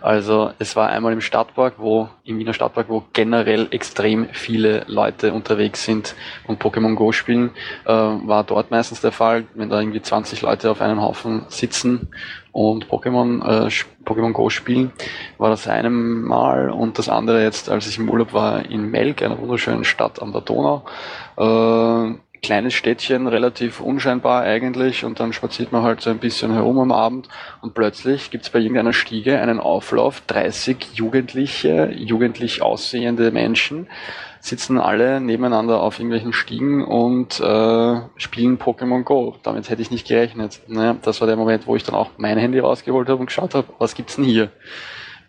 [0.00, 5.32] Also es war einmal im Stadtpark, wo im Wiener Stadtpark, wo generell extrem viele Leute
[5.32, 6.14] unterwegs sind
[6.46, 7.50] und Pokémon Go spielen,
[7.86, 12.08] äh, war dort meistens der Fall, wenn da irgendwie 20 Leute auf einem Haufen sitzen
[12.50, 13.70] und Pokémon äh,
[14.04, 14.92] Pokémon Go spielen,
[15.38, 19.22] war das eine Mal und das andere jetzt, als ich im Urlaub war in Melk,
[19.22, 20.84] einer wunderschönen Stadt an der Donau.
[21.36, 26.78] Äh, kleines Städtchen, relativ unscheinbar eigentlich und dann spaziert man halt so ein bisschen herum
[26.80, 27.28] am Abend
[27.60, 33.88] und plötzlich gibt's bei irgendeiner Stiege einen Auflauf, 30 jugendliche, jugendlich aussehende Menschen
[34.42, 39.36] sitzen alle nebeneinander auf irgendwelchen Stiegen und äh, spielen Pokémon Go.
[39.44, 40.62] Damit hätte ich nicht gerechnet.
[40.66, 43.54] Naja, das war der Moment, wo ich dann auch mein Handy rausgeholt habe und geschaut
[43.54, 44.50] habe, was gibt's denn hier?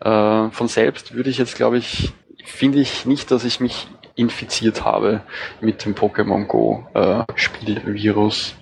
[0.00, 2.12] Äh, von selbst würde ich jetzt, glaube ich,
[2.44, 5.22] finde ich nicht, dass ich mich infiziert habe
[5.60, 8.54] mit dem Pokémon Go äh, Spielvirus.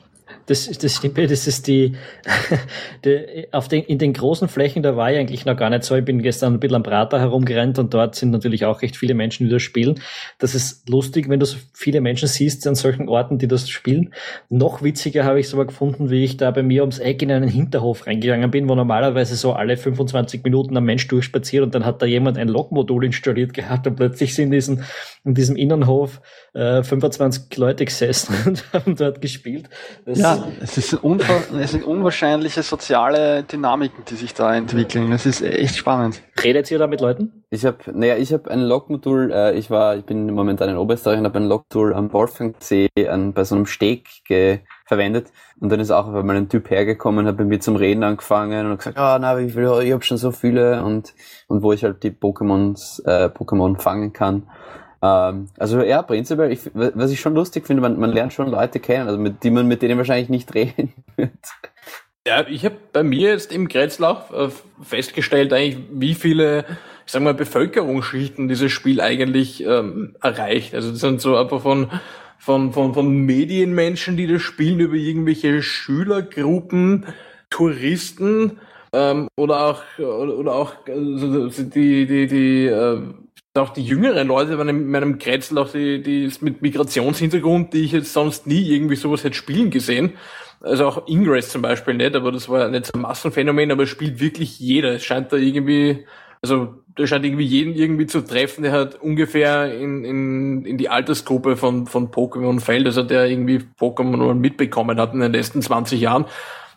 [0.47, 1.95] Das, das stimmt, das ist die,
[3.05, 5.95] die auf den, in den großen Flächen, da war ich eigentlich noch gar nicht so.
[5.95, 9.15] Ich bin gestern ein bisschen am Prater herumgerannt und dort sind natürlich auch recht viele
[9.15, 10.01] Menschen, die das spielen.
[10.39, 14.13] Das ist lustig, wenn du so viele Menschen siehst an solchen Orten, die das spielen.
[14.49, 17.31] Noch witziger habe ich es aber gefunden, wie ich da bei mir ums Eck in
[17.31, 21.85] einen Hinterhof reingegangen bin, wo normalerweise so alle 25 Minuten ein Mensch durchspaziert und dann
[21.85, 24.83] hat da jemand ein Logmodul installiert gehabt und plötzlich sind in diesem,
[25.25, 26.21] in diesem Innenhof
[26.55, 29.69] äh, 25 Leute gesessen und haben dort gespielt.
[30.05, 35.11] Das ja, es, ist es sind unwahrscheinliche soziale Dynamiken, die sich da entwickeln.
[35.11, 36.23] Das ist echt spannend.
[36.43, 37.45] Redet ihr da mit Leuten?
[37.51, 41.19] Ich habe, naja, ich habe ein Logmodul, äh, ich war, ich bin momentan in Oberösterreich
[41.19, 45.33] und habe ein Logmodul am Wolfgangsee an, bei so einem Steg ge verwendet.
[45.59, 48.71] Und dann ist auch auf einmal ein Typ hergekommen, hat bei mir zum Reden angefangen
[48.71, 51.15] und gesagt, ah, oh, na, ich, will, ich habe schon so viele und,
[51.47, 54.49] und wo ich halt die Pokémons, äh, Pokémon fangen kann.
[55.03, 58.81] Ähm, also ja, prinzipiell, ich, was ich schon lustig finde, man, man lernt schon Leute
[58.81, 61.33] kennen, also mit, die man mit denen wahrscheinlich nicht reden wird.
[62.27, 64.49] Ja, ich habe bei mir jetzt im Grenzlauf äh,
[64.81, 66.65] festgestellt, eigentlich, wie viele,
[67.05, 70.75] ich sag mal, Bevölkerungsschichten dieses Spiel eigentlich ähm, erreicht.
[70.75, 71.91] Also das sind so einfach von
[72.43, 77.07] von, von, von Medienmenschen, die das spielen, über irgendwelche Schülergruppen,
[77.51, 78.59] Touristen
[78.93, 83.01] ähm, oder auch oder auch also die die die äh,
[83.59, 87.93] auch die jüngeren Leute bei meinem, meinem Kretzel, auch die, die mit Migrationshintergrund, die ich
[87.93, 90.15] jetzt sonst nie irgendwie sowas hätte spielen gesehen.
[90.61, 94.21] Also auch Ingress zum Beispiel nicht, aber das war nicht so ein Massenphänomen, aber spielt
[94.21, 94.95] wirklich jeder.
[94.95, 96.07] Es scheint da irgendwie,
[96.41, 100.89] also da scheint irgendwie jeden irgendwie zu treffen, der hat ungefähr in, in, in die
[100.89, 106.01] Altersgruppe von, von Pokémon fällt, also der irgendwie Pokémon mitbekommen hat in den letzten 20
[106.01, 106.27] Jahren.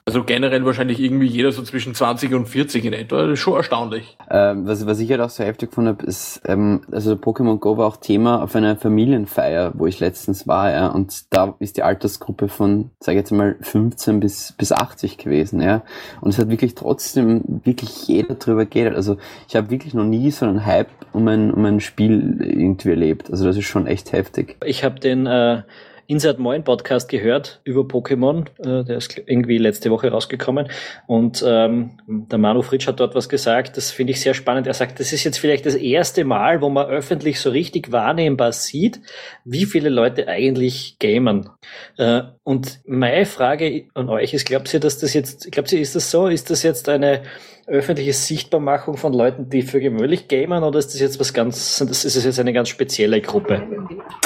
[0.08, 3.24] Also generell wahrscheinlich irgendwie jeder so zwischen 20 und 40 in etwa.
[3.24, 4.18] Das ist schon erstaunlich.
[4.30, 7.78] Ähm, was, was ich halt auch so heftig gefunden habe, ist, ähm, also Pokémon Go
[7.78, 11.82] war auch Thema auf einer Familienfeier, wo ich letztens war, ja, und da ist die
[11.82, 15.82] Altersgruppe von, sage ich jetzt mal, 15 bis, bis 80 gewesen, ja.
[16.22, 18.94] Und es hat wirklich trotzdem wirklich jeder drüber geredet.
[18.94, 22.92] Also ich habe wirklich noch nie so einen Hype um ein, um ein Spiel irgendwie
[22.92, 23.32] erlebt.
[23.32, 24.58] Also das ist schon echt heftig.
[24.64, 25.64] Ich habe den äh
[26.08, 28.46] Insert Moin Podcast gehört über Pokémon.
[28.60, 30.68] Äh, der ist irgendwie letzte Woche rausgekommen.
[31.08, 33.76] Und ähm, der Manu Fritsch hat dort was gesagt.
[33.76, 34.68] Das finde ich sehr spannend.
[34.68, 38.52] Er sagt, das ist jetzt vielleicht das erste Mal, wo man öffentlich so richtig wahrnehmbar
[38.52, 39.02] sieht,
[39.46, 41.50] wie viele Leute eigentlich gamen.
[41.98, 45.96] Äh, und meine Frage an euch ist, glaubt ihr, dass das jetzt, glaubt ihr, ist
[45.96, 46.28] das so?
[46.28, 47.24] Ist das jetzt eine
[47.68, 52.06] öffentliche Sichtbarmachung von Leuten, die für gewöhnlich gamen, oder ist das jetzt was ganz, das
[52.06, 53.64] ist jetzt eine ganz spezielle Gruppe?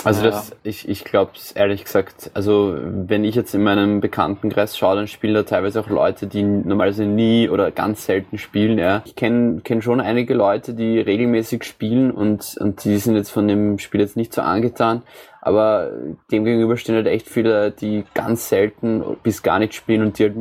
[0.04, 4.97] Also das, ich, ich glaube ehrlich gesagt, also wenn ich jetzt in meinem Bekanntenkreis schaue,
[4.97, 9.04] dann spielen da teilweise auch Leute, die normalerweise nie oder ganz selten spielen, ja.
[9.06, 13.47] Ich kenne kenn schon einige Leute, die regelmäßig spielen und, und die sind jetzt von
[13.47, 15.04] dem Spiel jetzt nicht so angetan,
[15.41, 15.91] aber
[16.32, 20.23] dem gegenüber stehen halt echt viele, die ganz selten bis gar nicht spielen und die
[20.23, 20.36] halt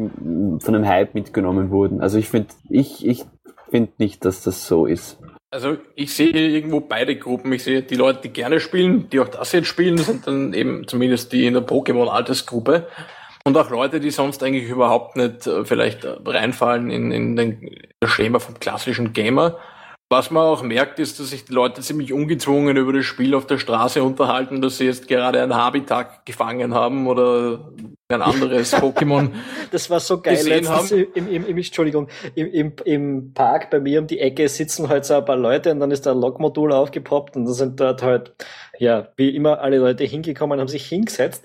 [0.62, 2.00] von einem Hype mitgenommen wurden.
[2.00, 3.24] Also ich finde, ich, ich
[3.70, 5.18] finde nicht, dass das so ist.
[5.50, 7.52] Also ich sehe irgendwo beide Gruppen.
[7.52, 10.86] Ich sehe die Leute, die gerne spielen, die auch das jetzt spielen, sind dann eben
[10.86, 12.86] zumindest die in der Pokémon-Altersgruppe.
[13.44, 17.70] Und auch Leute, die sonst eigentlich überhaupt nicht äh, vielleicht reinfallen in, in den
[18.04, 19.58] Schema vom klassischen Gamer.
[20.10, 23.46] Was man auch merkt, ist, dass sich die Leute ziemlich ungezwungen über das Spiel auf
[23.46, 27.72] der Straße unterhalten, dass sie jetzt gerade ein Habitat gefangen haben oder
[28.10, 29.30] ein anderes Pokémon.
[29.70, 34.00] Das war so geil letztens im, im, im, Entschuldigung, im, im, im Park bei mir
[34.00, 36.72] um die Ecke sitzen halt so ein paar Leute und dann ist da ein Logmodul
[36.72, 38.32] aufgepoppt und da sind dort halt
[38.78, 41.44] ja, wie immer alle Leute hingekommen, haben sich hingesetzt.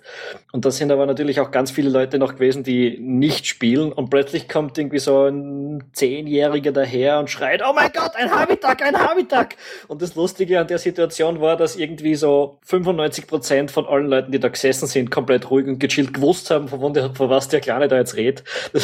[0.51, 3.91] Und da sind aber natürlich auch ganz viele Leute noch gewesen, die nicht spielen.
[3.91, 8.83] Und plötzlich kommt irgendwie so ein Zehnjähriger daher und schreit, oh mein Gott, ein Habitak,
[8.83, 9.55] ein Habitak!
[9.87, 14.31] Und das Lustige an der Situation war, dass irgendwie so 95 Prozent von allen Leuten,
[14.31, 17.87] die da gesessen sind, komplett ruhig und gechillt gewusst haben, von, von was der Kleine
[17.87, 18.43] da jetzt redet.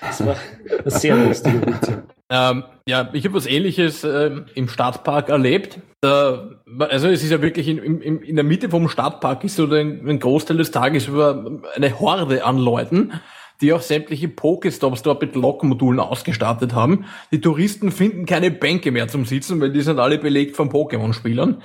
[0.00, 0.36] Das, war
[0.68, 2.02] eine sehr lustige Situation.
[2.28, 5.78] Ähm, ja, ich habe was ähnliches äh, im Stadtpark erlebt.
[6.02, 9.64] Da, also es ist ja wirklich in, in, in der Mitte vom Stadtpark ist so
[9.64, 13.12] ein, ein Großteil des Tages über eine Horde an Leuten,
[13.60, 17.06] die auch sämtliche Pokestops dort mit Lokmodulen ausgestattet haben.
[17.30, 21.62] Die Touristen finden keine Bänke mehr zum Sitzen, weil die sind alle belegt von Pokémon-Spielern.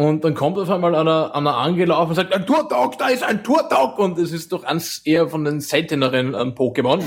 [0.00, 3.42] Und dann kommt auf einmal einer, einer angelaufen und sagt, ein Turtok, da ist ein
[3.42, 3.98] Turtok!
[3.98, 7.02] Und es ist doch eins eher von den selteneren ähm, Pokémon.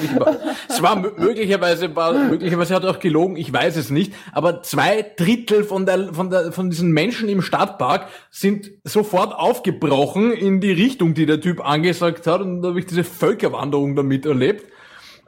[0.68, 4.12] es war möglicherweise, war, möglicherweise hat er auch gelogen, ich weiß es nicht.
[4.34, 10.34] Aber zwei Drittel von der, von der, von diesen Menschen im Stadtpark sind sofort aufgebrochen
[10.34, 12.42] in die Richtung, die der Typ angesagt hat.
[12.42, 14.66] Und da habe ich diese Völkerwanderung damit erlebt.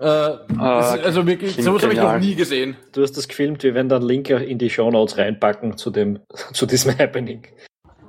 [0.03, 2.75] Äh, ah, also wirklich, sowas habe ich noch nie gesehen.
[2.91, 6.19] Du hast das gefilmt, wir werden dann Link in die Show Notes reinpacken zu dem,
[6.53, 7.43] zu diesem Happening.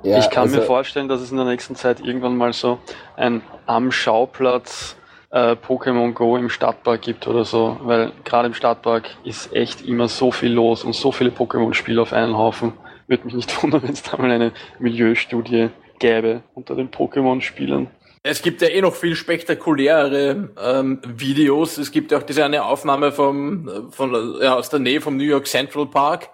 [0.03, 2.81] Ja, ich kann also, mir vorstellen, dass es in der nächsten Zeit irgendwann mal so
[3.17, 4.97] ein am Schauplatz
[5.31, 10.09] äh, Pokémon Go im Stadtpark gibt oder so, weil gerade im Stadtpark ist echt immer
[10.09, 12.73] so viel los und so viele Pokémon-Spiele auf einen Haufen.
[13.07, 17.87] Würde mich nicht wundern, wenn es da mal eine Milieustudie gäbe unter den Pokémon-Spielern.
[18.27, 21.77] Es gibt ja eh noch viel spektakulärere ähm, Videos.
[21.77, 25.25] Es gibt ja auch diese eine Aufnahme vom, von, ja, aus der Nähe vom New
[25.25, 26.31] York Central Park,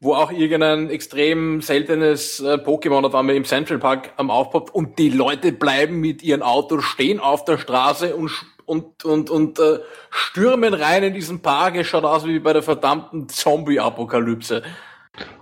[0.00, 4.98] wo auch irgendein extrem seltenes äh, Pokémon auf einmal im Central Park am aufpoppt und
[4.98, 8.30] die Leute bleiben mit ihren Autos stehen auf der Straße und
[8.66, 9.78] und und und äh,
[10.10, 11.74] stürmen rein in diesen Park.
[11.74, 14.62] Es schaut aus wie bei der verdammten Zombie-Apokalypse.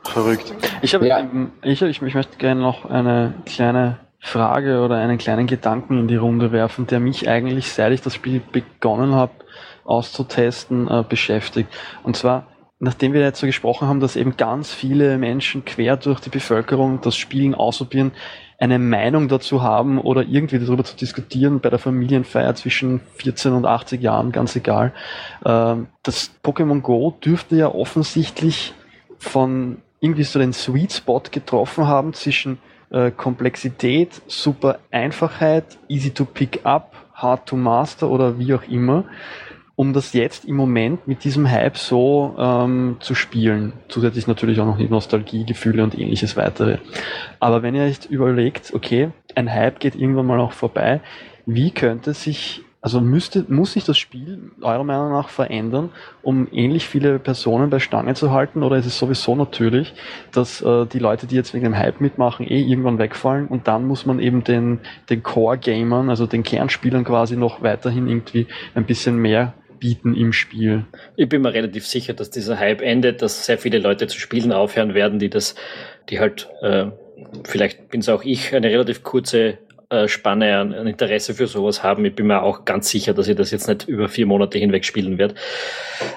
[0.04, 0.54] Verrückt.
[0.80, 1.28] Ich habe, ja.
[1.62, 6.16] ich, ich, ich möchte gerne noch eine kleine Frage oder einen kleinen Gedanken in die
[6.16, 9.32] Runde werfen, der mich eigentlich, seit ich das Spiel begonnen habe
[9.84, 11.70] auszutesten, äh, beschäftigt.
[12.02, 12.46] Und zwar,
[12.78, 17.00] nachdem wir jetzt so gesprochen haben, dass eben ganz viele Menschen quer durch die Bevölkerung
[17.00, 18.12] das Spielen ausprobieren,
[18.58, 23.64] eine Meinung dazu haben oder irgendwie darüber zu diskutieren bei der Familienfeier zwischen 14 und
[23.64, 24.92] 80 Jahren, ganz egal.
[25.46, 28.74] Ähm, das Pokémon Go dürfte ja offensichtlich
[29.18, 32.58] von irgendwie so den Sweet Spot getroffen haben zwischen
[32.90, 39.04] äh, Komplexität, super Einfachheit, easy to pick up, hard to master oder wie auch immer,
[39.76, 43.74] um das jetzt im Moment mit diesem Hype so ähm, zu spielen.
[43.88, 46.78] Zusätzlich natürlich auch noch die Nostalgiegefühle und ähnliches weitere.
[47.38, 51.00] Aber wenn ihr euch überlegt, okay, ein Hype geht irgendwann mal auch vorbei,
[51.46, 55.90] wie könnte sich also müsste, muss sich das Spiel eurer Meinung nach verändern,
[56.22, 58.62] um ähnlich viele Personen bei Stange zu halten?
[58.62, 59.94] Oder ist es sowieso natürlich,
[60.32, 63.86] dass äh, die Leute, die jetzt wegen dem Hype mitmachen, eh irgendwann wegfallen und dann
[63.86, 64.78] muss man eben den,
[65.10, 70.84] den Core-Gamern, also den Kernspielern quasi noch weiterhin irgendwie ein bisschen mehr bieten im Spiel.
[71.16, 74.52] Ich bin mir relativ sicher, dass dieser Hype endet, dass sehr viele Leute zu spielen
[74.52, 75.56] aufhören werden, die das,
[76.10, 76.86] die halt, äh,
[77.44, 79.58] vielleicht bin es auch ich, eine relativ kurze
[80.06, 82.04] Spanne an, an, Interesse für sowas haben.
[82.04, 84.84] Ich bin mir auch ganz sicher, dass ich das jetzt nicht über vier Monate hinweg
[84.84, 85.34] spielen werde.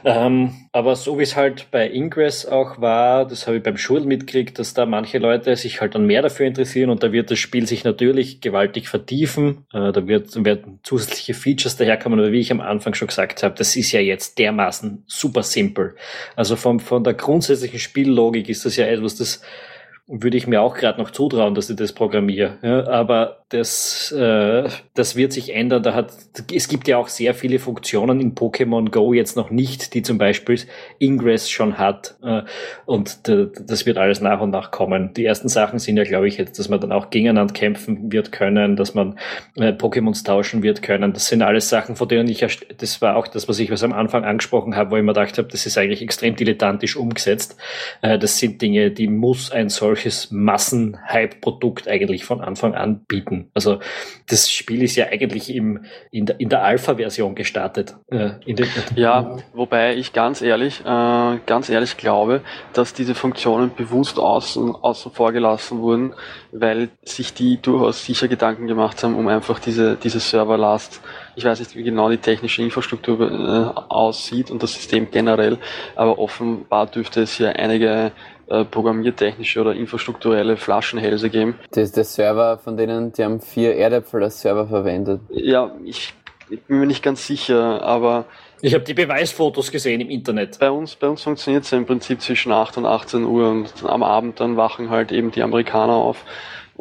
[0.04, 4.02] Ähm, aber so wie es halt bei Ingress auch war, das habe ich beim Schul
[4.02, 7.40] mitgekriegt, dass da manche Leute sich halt dann mehr dafür interessieren und da wird das
[7.40, 9.66] Spiel sich natürlich gewaltig vertiefen.
[9.74, 13.56] Äh, da wird, werden zusätzliche Features daherkommen, aber wie ich am Anfang schon gesagt habe,
[13.58, 15.96] das ist ja jetzt dermaßen super simpel.
[16.36, 19.42] Also vom, von der grundsätzlichen Spiellogik ist das ja etwas, das
[20.08, 22.58] würde ich mir auch gerade noch zutrauen, dass ich das programmiere.
[22.62, 25.84] Ja, aber das, äh, das wird sich ändern.
[25.84, 26.14] Da hat,
[26.54, 30.18] es gibt ja auch sehr viele Funktionen in Pokémon Go jetzt noch nicht, die zum
[30.18, 30.60] Beispiel
[31.00, 32.16] Ingress schon hat.
[32.24, 32.44] Äh,
[32.86, 35.14] und das wird alles nach und nach kommen.
[35.16, 38.32] Die ersten Sachen sind ja, glaube ich, jetzt, dass man dann auch gegeneinander kämpfen wird
[38.32, 39.20] können, dass man
[39.58, 41.12] äh, Pokémons tauschen wird können.
[41.12, 42.46] Das sind alles Sachen, von denen ich,
[42.78, 45.38] das war auch das, was ich was am Anfang angesprochen habe, wo ich mir gedacht
[45.38, 47.58] habe, das ist eigentlich extrem dilettantisch umgesetzt.
[48.02, 53.41] Äh, das sind Dinge, die muss ein solches Massenhype-Produkt eigentlich von Anfang an bieten.
[53.54, 53.80] Also
[54.28, 57.96] das Spiel ist ja eigentlich im, in der, in der Alpha-Version gestartet.
[58.10, 58.32] Äh,
[58.96, 62.42] ja, wobei ich ganz ehrlich, äh, ganz ehrlich glaube,
[62.74, 66.14] dass diese Funktionen bewusst außen, außen vor gelassen wurden,
[66.52, 71.02] weil sich die durchaus sicher Gedanken gemacht haben, um einfach diese, diese Serverlast
[71.36, 75.58] ich weiß nicht, wie genau die technische Infrastruktur äh, aussieht und das System generell,
[75.96, 78.12] aber offenbar dürfte es hier einige
[78.52, 81.56] äh, programmiertechnische oder infrastrukturelle Flaschenhälse geben.
[81.72, 85.22] Das ist der Server, von denen die haben vier Erdäpfel als Server verwendet.
[85.30, 86.14] Ja, ich,
[86.50, 88.26] ich bin mir nicht ganz sicher, aber
[88.62, 90.60] ich habe die Beweisfotos gesehen im Internet.
[90.60, 93.74] Bei uns, bei uns funktioniert es ja im Prinzip zwischen 8 und 18 Uhr und
[93.86, 96.26] am Abend dann wachen halt eben die Amerikaner auf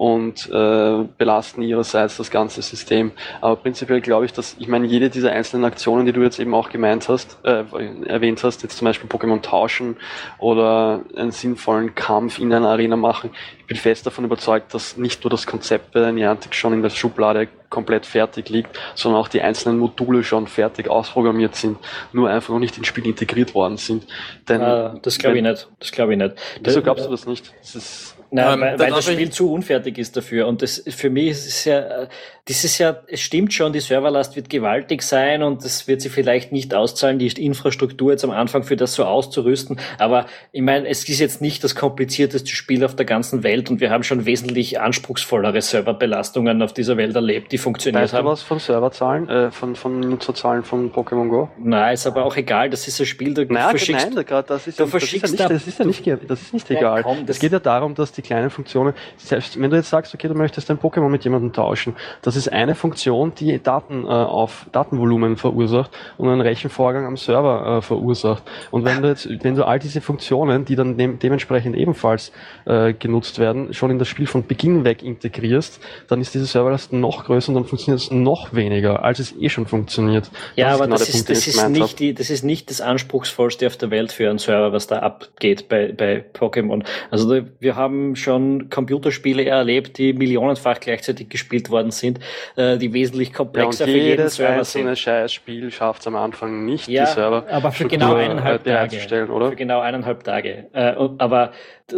[0.00, 3.12] und äh, belasten ihrerseits das ganze System.
[3.42, 6.54] Aber prinzipiell glaube ich, dass, ich meine, jede dieser einzelnen Aktionen, die du jetzt eben
[6.54, 7.64] auch gemeint hast, äh,
[8.06, 9.98] erwähnt hast, jetzt zum Beispiel Pokémon tauschen
[10.38, 15.22] oder einen sinnvollen Kampf in einer Arena machen, ich bin fest davon überzeugt, dass nicht
[15.22, 19.42] nur das Konzept bei Niantic schon in der Schublade komplett fertig liegt, sondern auch die
[19.42, 21.76] einzelnen Module schon fertig ausprogrammiert sind,
[22.14, 24.06] nur einfach noch nicht ins Spiel integriert worden sind.
[24.48, 25.68] Denn, uh, das glaube ich nicht.
[25.78, 26.36] Das glaube ich nicht.
[26.62, 27.52] Wieso glaubst du das nicht?
[27.60, 30.46] Das ist Nein, ähm, weil, weil das Spiel zu unfertig ist dafür.
[30.46, 32.08] Und das für mich ist es ja,
[32.46, 36.08] das ist ja, es stimmt schon, die Serverlast wird gewaltig sein und das wird sie
[36.08, 39.78] vielleicht nicht auszahlen, die Infrastruktur jetzt am Anfang für das so auszurüsten.
[39.98, 43.80] Aber ich meine, es ist jetzt nicht das komplizierteste Spiel auf der ganzen Welt und
[43.80, 48.26] wir haben schon wesentlich anspruchsvollere Serverbelastungen auf dieser Welt erlebt, die funktioniert weißt haben.
[48.26, 51.48] Weißt du was von Serverzahlen, äh, von, von Nutzerzahlen von Pokémon Go?
[51.58, 54.80] Nein, ist aber auch egal, das ist ein Spiel, da naja, verschickst, nein, das ist,
[54.80, 57.04] du verschickst das ist ja nicht, das ist ja nicht, das ist nicht egal.
[57.06, 60.28] Ja, es geht ja darum, dass die kleinen Funktionen, selbst wenn du jetzt sagst, okay,
[60.28, 64.66] du möchtest dein Pokémon mit jemandem tauschen, das ist eine Funktion, die Daten äh, auf
[64.72, 68.42] Datenvolumen verursacht und einen Rechenvorgang am Server äh, verursacht.
[68.70, 72.32] Und wenn du jetzt, wenn du all diese Funktionen, die dann de dementsprechend ebenfalls
[72.66, 76.92] äh, genutzt werden, schon in das Spiel von Beginn weg integrierst, dann ist diese Serverlast
[76.92, 80.30] noch größer und dann funktioniert es noch weniger, als es eh schon funktioniert.
[80.56, 82.80] Ja, das aber genau das, ist, Punkt, das, ist nicht die, das ist nicht das
[82.80, 86.84] anspruchsvollste auf der Welt für einen Server, was da abgeht bei, bei Pokémon.
[87.10, 92.20] Also wir haben schon Computerspiele erlebt, die millionenfach gleichzeitig gespielt worden sind,
[92.56, 94.84] äh, die wesentlich komplexer ja, für jeden Server sind.
[94.84, 98.64] Jedes scheiß Spiel schafft es am Anfang nicht, ja, die Server aber für genau eineinhalb
[98.64, 99.28] Tage.
[99.30, 99.50] oder?
[99.50, 100.66] Für genau eineinhalb Tage.
[100.72, 101.52] Äh, aber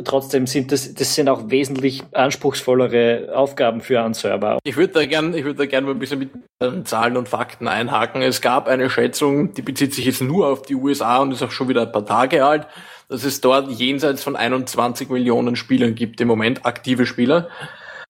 [0.05, 4.59] trotzdem sind das, das sind auch wesentlich anspruchsvollere Aufgaben für einen Server.
[4.65, 7.29] Ich würde da gerne, ich würde da gerne mal ein bisschen mit äh, Zahlen und
[7.29, 8.23] Fakten einhaken.
[8.23, 11.51] Es gab eine Schätzung, die bezieht sich jetzt nur auf die USA und ist auch
[11.51, 12.67] schon wieder ein paar Tage alt
[13.13, 17.49] dass es dort jenseits von 21 Millionen Spielern gibt im Moment, aktive Spieler.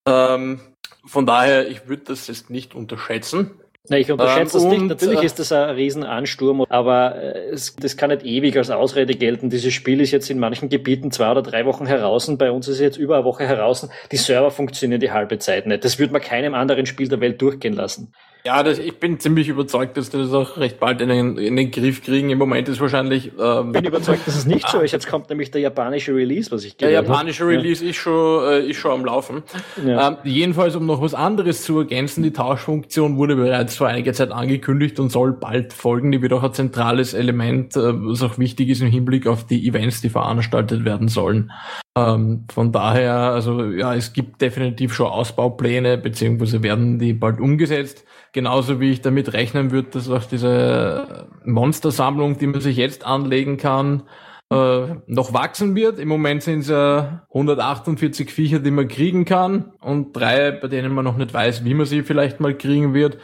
[0.06, 0.60] Ähm,
[1.04, 3.50] von daher, ich würde das jetzt nicht unterschätzen.
[3.88, 4.88] Na, ich unterschätze ähm, das nicht.
[4.88, 9.14] Natürlich äh, ist das ein Riesenansturm, aber äh, es, das kann nicht ewig als Ausrede
[9.14, 9.50] gelten.
[9.50, 12.28] Dieses Spiel ist jetzt in manchen Gebieten zwei oder drei Wochen heraus.
[12.28, 13.88] Und bei uns ist es jetzt über eine Woche heraus.
[14.12, 15.84] Die Server funktionieren die halbe Zeit nicht.
[15.84, 18.12] Das würde man keinem anderen Spiel der Welt durchgehen lassen.
[18.44, 21.54] Ja, das, ich bin ziemlich überzeugt, dass die das auch recht bald in den, in
[21.54, 22.30] den Griff kriegen.
[22.30, 23.30] Im Moment ist wahrscheinlich.
[23.38, 24.90] Ähm, ich bin überzeugt, dass es nicht so ist.
[24.90, 27.90] Jetzt kommt nämlich der japanische Release, was ich Der japanische Release ja.
[27.90, 29.44] ist schon äh, ist schon am Laufen.
[29.86, 30.08] Ja.
[30.08, 34.32] Ähm, jedenfalls, um noch was anderes zu ergänzen, die Tauschfunktion wurde bereits vor einiger Zeit
[34.32, 36.10] angekündigt und soll bald folgen.
[36.10, 39.68] Die wird auch ein zentrales Element, äh, was auch wichtig ist im Hinblick auf die
[39.68, 41.52] Events, die veranstaltet werden sollen.
[41.94, 48.04] Ähm, von daher, also ja, es gibt definitiv schon Ausbaupläne, beziehungsweise werden die bald umgesetzt.
[48.32, 53.58] Genauso wie ich damit rechnen würde, dass auch diese Monstersammlung, die man sich jetzt anlegen
[53.58, 54.04] kann,
[54.50, 55.98] äh, noch wachsen wird.
[55.98, 60.94] Im Moment sind es ja 148 Viecher, die man kriegen kann und drei, bei denen
[60.94, 63.18] man noch nicht weiß, wie man sie vielleicht mal kriegen wird.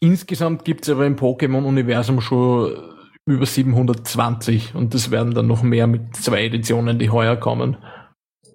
[0.00, 2.74] Insgesamt gibt es aber im Pokémon-Universum schon
[3.26, 7.76] über 720 und das werden dann noch mehr mit zwei Editionen, die heuer kommen.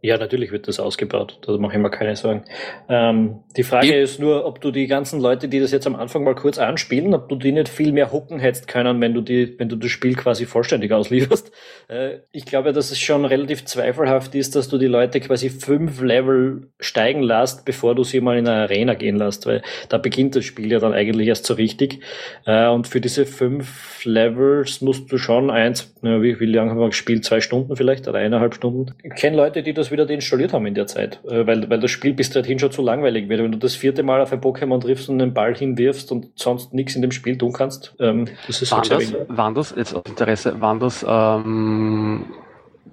[0.01, 1.39] Ja, natürlich wird das ausgebaut.
[1.41, 2.43] Da mache ich mir keine Sorgen.
[2.87, 4.01] Ähm, die Frage ja.
[4.01, 7.13] ist nur, ob du die ganzen Leute, die das jetzt am Anfang mal kurz anspielen,
[7.13, 9.89] ob du die nicht viel mehr hucken hättest können, wenn du die, wenn du das
[9.89, 11.51] Spiel quasi vollständig auslieferst.
[11.89, 16.01] Äh, ich glaube, dass es schon relativ zweifelhaft ist, dass du die Leute quasi fünf
[16.01, 20.35] Level steigen lässt, bevor du sie mal in eine Arena gehen lässt, weil da beginnt
[20.35, 22.01] das Spiel ja dann eigentlich erst so richtig.
[22.45, 26.87] Äh, und für diese fünf Levels musst du schon eins, wie, wie lange haben wir
[26.87, 27.23] gespielt?
[27.23, 28.93] Zwei Stunden vielleicht oder eineinhalb Stunden?
[29.03, 31.91] Ich kenne Leute, die das wieder deinstalliert haben in der Zeit, äh, weil, weil das
[31.91, 33.41] Spiel bis dahin schon zu langweilig wird.
[33.41, 36.73] Wenn du das vierte Mal auf ein Pokémon triffst und einen Ball hinwirfst und sonst
[36.73, 40.03] nichts in dem Spiel tun kannst, ähm, das ist waren das, waren das, jetzt aus
[40.07, 42.25] Interesse, waren das ähm,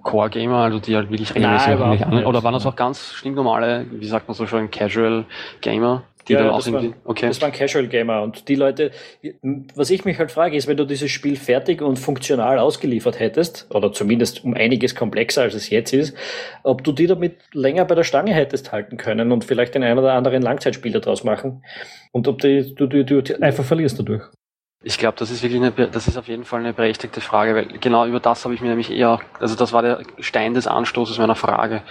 [0.03, 4.07] Core-Gamer, also die halt wirklich regelmäßig Nein, an, oder waren das auch ganz stinknormale, wie
[4.07, 6.03] sagt man so schon, Casual-Gamer?
[6.29, 7.27] Die ja, dann auch das, waren, okay.
[7.27, 8.91] das waren Casual Gamer und die Leute,
[9.75, 13.67] was ich mich halt frage, ist, wenn du dieses Spiel fertig und funktional ausgeliefert hättest,
[13.71, 16.17] oder zumindest um einiges komplexer als es jetzt ist,
[16.63, 19.99] ob du die damit länger bei der Stange hättest halten können und vielleicht den einen
[19.99, 21.63] oder anderen Langzeitspiel daraus machen
[22.13, 24.25] und ob die, du, du, du einfach verlierst dadurch.
[24.87, 27.67] Ich glaube, das ist wirklich eine, das ist auf jeden Fall eine berechtigte Frage, weil
[27.79, 31.17] genau über das habe ich mir nämlich eher, also das war der Stein des Anstoßes
[31.17, 31.83] meiner Frage,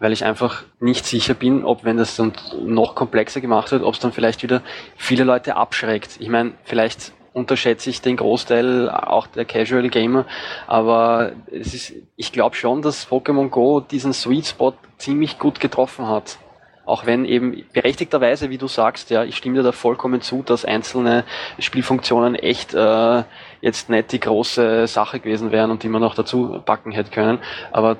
[0.00, 2.32] weil ich einfach nicht sicher bin, ob wenn das dann
[2.62, 4.60] noch komplexer gemacht wird, ob es dann vielleicht wieder
[4.96, 6.16] viele Leute abschreckt.
[6.18, 10.26] Ich meine, vielleicht unterschätze ich den Großteil auch der Casual Gamer,
[10.66, 16.06] aber es ist, ich glaube schon, dass Pokémon Go diesen Sweet Spot ziemlich gut getroffen
[16.06, 16.36] hat.
[16.84, 20.64] Auch wenn eben berechtigterweise, wie du sagst, ja, ich stimme dir da vollkommen zu, dass
[20.64, 21.24] einzelne
[21.58, 23.22] Spielfunktionen echt äh,
[23.60, 27.38] jetzt nicht die große Sache gewesen wären und die man noch dazu packen hätte können.
[27.70, 27.98] Aber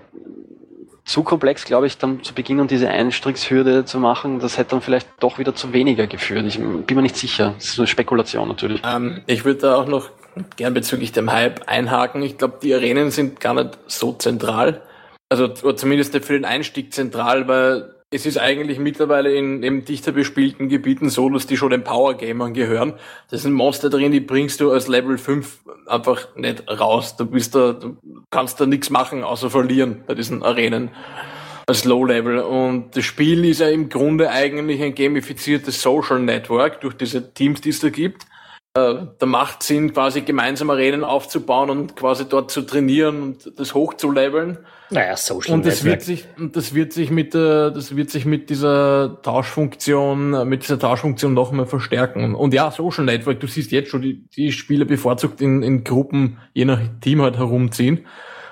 [1.05, 4.81] zu komplex, glaube ich, dann zu Beginn und diese Einstiegshürde zu machen, das hätte dann
[4.81, 6.45] vielleicht doch wieder zu weniger geführt.
[6.47, 7.55] Ich bin mir nicht sicher.
[7.57, 8.83] Das ist eine Spekulation natürlich.
[8.85, 10.11] Ähm, ich würde da auch noch
[10.57, 12.23] gern bezüglich dem Hype einhaken.
[12.23, 14.83] Ich glaube, die Arenen sind gar nicht so zentral.
[15.29, 20.69] Also zumindest für den Einstieg zentral, weil es ist eigentlich mittlerweile in eben dichter bespielten
[20.69, 22.93] Gebieten so, dass die schon den Power Gamern gehören.
[23.31, 27.17] Das sind Monster drin, die bringst du als Level 5 einfach nicht raus.
[27.17, 27.97] Du bist da, du
[28.31, 30.91] kannst da nichts machen, außer verlieren bei diesen Arenen
[31.67, 32.41] als Low Level.
[32.41, 37.63] Und das Spiel ist ja im Grunde eigentlich ein gamifiziertes Social Network durch diese Teams,
[37.63, 38.27] die es da gibt.
[38.75, 43.75] Äh, da macht Sinn, quasi gemeinsam Arenen aufzubauen und quasi dort zu trainieren und das
[43.75, 44.61] hochzuleveln.
[44.89, 48.25] Naja, Social und das wird sich und das wird sich mit der das wird sich
[48.25, 52.35] mit dieser Tauschfunktion mit dieser Tauschfunktion noch mal verstärken.
[52.35, 56.39] Und ja Social Network du siehst jetzt schon die, die Spieler bevorzugt in, in Gruppen
[56.55, 58.07] je nach Team halt herumziehen.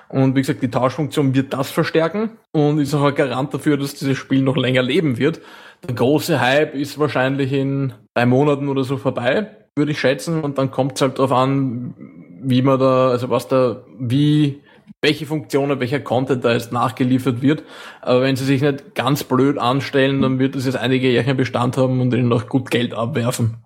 [0.07, 3.95] Und wie gesagt die Tauschfunktion wird das verstärken und ist auch ein Garant dafür dass
[3.95, 5.41] dieses Spiel noch länger leben wird.
[5.87, 10.41] Der große Hype ist wahrscheinlich in drei Monaten oder so vorbei würde ich schätzen.
[10.41, 11.93] Und dann kommt es halt darauf an,
[12.41, 14.61] wie man da, also was da, wie,
[15.01, 17.63] welche Funktionen, welcher Content da jetzt nachgeliefert wird.
[18.01, 21.77] Aber wenn sie sich nicht ganz blöd anstellen, dann wird es jetzt einige Jährchen Bestand
[21.77, 23.57] haben und ihnen noch gut Geld abwerfen.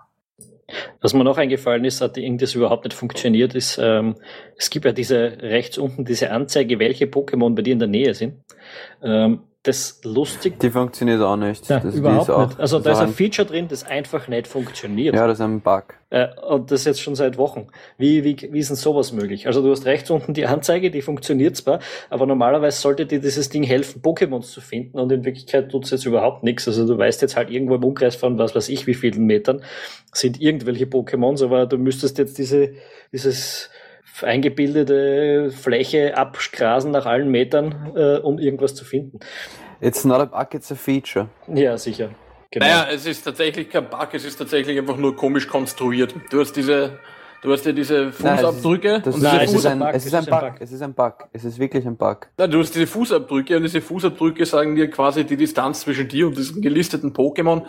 [1.01, 4.15] Was mir noch eingefallen ist, hat irgendwas überhaupt nicht funktioniert, ist, ähm,
[4.57, 8.15] es gibt ja diese rechts unten diese Anzeige, welche Pokémon bei dir in der Nähe
[8.15, 8.41] sind.
[9.03, 10.59] Ähm, das lustig.
[10.59, 11.67] Die funktioniert auch nicht.
[11.69, 12.59] Ja, das, überhaupt auch, nicht.
[12.59, 15.15] Also da ist ein Feature drin, das einfach nicht funktioniert.
[15.15, 15.95] Ja, das ist ein Bug.
[16.11, 17.67] Äh, und das jetzt schon seit Wochen.
[17.97, 19.47] Wie, wie, wie ist denn sowas möglich?
[19.47, 21.79] Also du hast rechts unten die Anzeige, die funktioniert zwar,
[22.11, 25.89] aber normalerweise sollte dir dieses Ding helfen, Pokémons zu finden und in Wirklichkeit tut es
[25.89, 26.67] jetzt überhaupt nichts.
[26.67, 29.63] Also du weißt jetzt halt irgendwo im Umkreis von was weiß ich wie vielen Metern
[30.13, 32.73] sind irgendwelche Pokémons, aber du müsstest jetzt diese,
[33.11, 33.71] dieses
[34.23, 39.19] eingebildete Fläche abgrasen nach allen Metern, äh, um irgendwas zu finden.
[39.81, 41.27] It's not a bug, it's a feature.
[41.47, 42.09] Ja, sicher.
[42.51, 42.65] Genau.
[42.65, 46.15] Naja, es ist tatsächlich kein Bug, es ist tatsächlich einfach nur komisch konstruiert.
[46.29, 46.99] Du hast diese,
[47.41, 49.01] du hast ja diese Fußabdrücke.
[49.05, 50.53] Nein, nein, es, ist ein, es, ist ein, Bug.
[50.59, 51.13] Es ist ein Bug.
[51.33, 52.27] Es ist wirklich ein Bug.
[52.37, 56.27] Nein, du hast diese Fußabdrücke und diese Fußabdrücke sagen dir quasi die Distanz zwischen dir
[56.27, 57.63] und diesem gelisteten Pokémon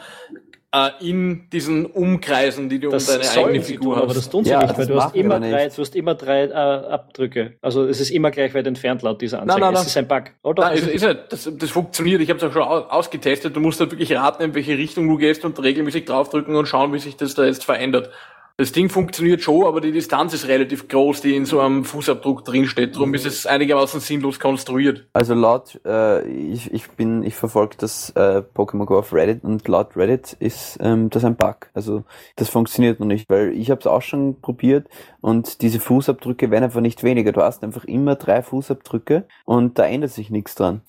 [0.77, 4.03] äh, in diesen Umkreisen, die du das um deine eigene Figur hast.
[4.03, 6.45] Aber das tun sie ja, nicht, weil du hast, immer drei, du hast immer drei
[6.45, 7.55] äh, Abdrücke.
[7.62, 9.61] Also es ist immer gleich weit entfernt laut dieser Anzeige.
[9.61, 10.24] Nein, nein, es ist ein Bug.
[10.43, 10.64] Oder?
[10.64, 11.18] Nein, es ist nicht.
[11.31, 12.20] Das, das funktioniert.
[12.20, 13.57] Ich habe es auch schon ausgetestet.
[13.57, 16.93] Du musst halt wirklich raten, in welche Richtung du gehst und regelmäßig draufdrücken und schauen,
[16.93, 18.11] wie sich das da jetzt verändert.
[18.59, 22.43] Das Ding funktioniert schon, aber die Distanz ist relativ groß, die in so einem Fußabdruck
[22.43, 22.95] drinsteht.
[22.95, 25.07] Darum ist es einigermaßen sinnlos konstruiert.
[25.13, 29.69] Also laut, äh, ich, ich bin, ich verfolge das äh, Pokémon Go auf Reddit und
[29.69, 31.69] laut Reddit ist ähm, das ein Bug.
[31.75, 32.05] Also
[32.37, 34.89] das funktioniert noch nicht, weil ich habe es auch schon probiert
[35.21, 37.33] und diese Fußabdrücke werden einfach nicht weniger.
[37.33, 40.81] Du hast einfach immer drei Fußabdrücke und da ändert sich nichts dran.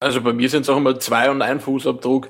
[0.00, 2.28] Also bei mir sind es auch immer zwei und ein Fußabdruck.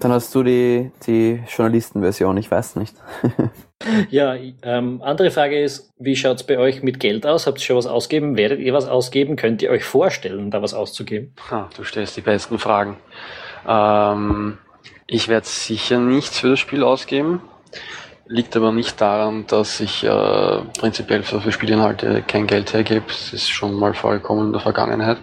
[0.00, 2.96] Dann hast du die, die Journalistenversion, ich weiß nicht.
[4.10, 7.46] ja, ähm, andere Frage ist, wie schaut es bei euch mit Geld aus?
[7.46, 8.36] Habt ihr schon was ausgeben?
[8.36, 9.36] Werdet ihr was ausgeben?
[9.36, 11.34] Könnt ihr euch vorstellen, da was auszugeben?
[11.50, 12.96] Ha, du stellst die besten Fragen.
[13.66, 14.58] Ähm,
[15.06, 17.42] ich werde sicher nichts für das Spiel ausgeben.
[18.26, 23.04] Liegt aber nicht daran, dass ich äh, prinzipiell für, für Spielinhalte kein Geld hergebe.
[23.06, 25.18] Das ist schon mal vorgekommen in der Vergangenheit.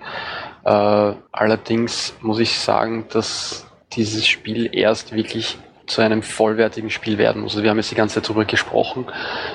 [0.63, 7.41] Äh, allerdings muss ich sagen, dass dieses Spiel erst wirklich zu einem vollwertigen Spiel werden
[7.41, 7.53] muss.
[7.53, 9.05] Also wir haben jetzt die ganze Zeit darüber gesprochen,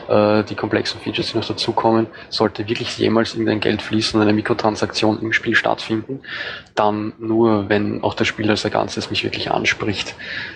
[0.08, 2.06] äh, die komplexen Features, die noch dazukommen.
[2.28, 6.20] Sollte wirklich jemals irgendein Geld fließen und eine Mikrotransaktion im Spiel stattfinden,
[6.74, 10.14] dann nur, wenn auch das Spiel als ein Ganzes mich wirklich anspricht.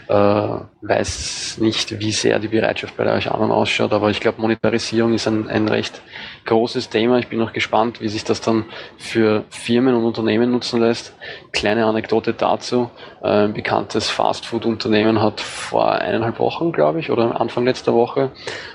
[0.08, 5.14] Äh, weiß nicht, wie sehr die Bereitschaft bei euch anderen ausschaut, aber ich glaube, Monetarisierung
[5.14, 6.02] ist ein, ein recht
[6.44, 7.18] großes Thema.
[7.18, 8.64] Ich bin noch gespannt, wie sich das dann
[8.96, 11.14] für Firmen und Unternehmen nutzen lässt.
[11.52, 12.90] Kleine Anekdote dazu.
[13.20, 18.30] Ein bekanntes Fastfood-Unternehmen hat vor eineinhalb Wochen, glaube ich, oder Anfang letzter Woche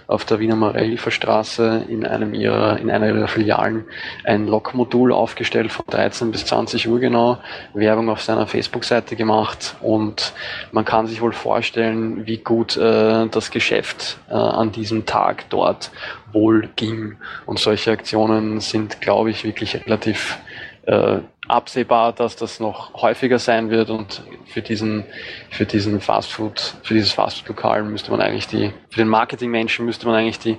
[0.08, 3.86] auf der Wiener Maria-Hilfer Straße in einem ihrer, in einer ihrer Filialen
[4.24, 7.38] ein Log-Modul aufgestellt von 13 bis 20 Uhr genau,
[7.74, 10.34] Werbung auf seiner Facebook-Seite gemacht und
[10.72, 15.92] man kann sich wohl vorstellen, wie gut äh, das Geschäft äh, an diesem Tag dort
[16.38, 17.18] wohl ging.
[17.46, 20.38] Und solche Aktionen sind, glaube ich, wirklich relativ
[20.84, 25.06] äh, absehbar, dass das noch häufiger sein wird und für diesen,
[25.50, 30.16] für diesen Fastfood, für dieses Fastfood-Lokal müsste man eigentlich die, für den Marketingmenschen müsste man
[30.16, 30.58] eigentlich die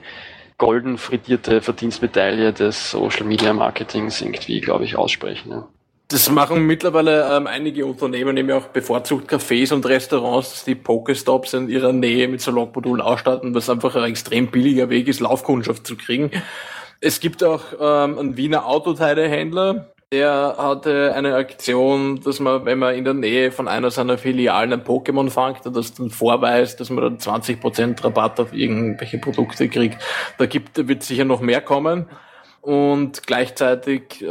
[0.57, 5.51] golden frittierte Verdienstmedaille des Social Media Marketings irgendwie, glaube ich, aussprechen.
[5.53, 5.69] Ja.
[6.11, 11.53] Das machen mittlerweile ähm, einige Unternehmen, nämlich auch bevorzugt Cafés und Restaurants, dass die Pokestops
[11.53, 15.87] in ihrer Nähe mit so Logmodulen ausstatten, was einfach ein extrem billiger Weg ist, Laufkundschaft
[15.87, 16.31] zu kriegen.
[17.03, 22.95] Es gibt auch ähm, einen Wiener Autoteilehändler, der hatte eine Aktion, dass man, wenn man
[22.95, 26.89] in der Nähe von einer seiner Filialen ein Pokémon fangt und das dann vorweist, dass
[26.89, 30.03] man dann 20% Rabatt auf irgendwelche Produkte kriegt.
[30.39, 32.07] Da gibt, wird sicher noch mehr kommen.
[32.69, 34.27] Und gleichzeitig äh,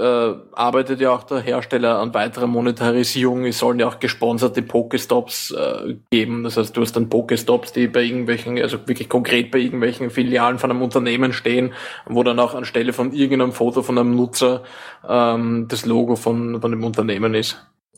[0.52, 3.46] arbeitet ja auch der Hersteller an weiterer Monetarisierung.
[3.46, 6.44] Es sollen ja auch gesponserte Pokestops äh, geben.
[6.44, 10.60] Das heißt, du hast dann Pokestops, die bei irgendwelchen, also wirklich konkret bei irgendwelchen Filialen
[10.60, 11.74] von einem Unternehmen stehen,
[12.06, 14.62] wo dann auch anstelle von irgendeinem Foto von einem Nutzer
[15.10, 17.58] ähm, das Logo von, von dem Unternehmen ist.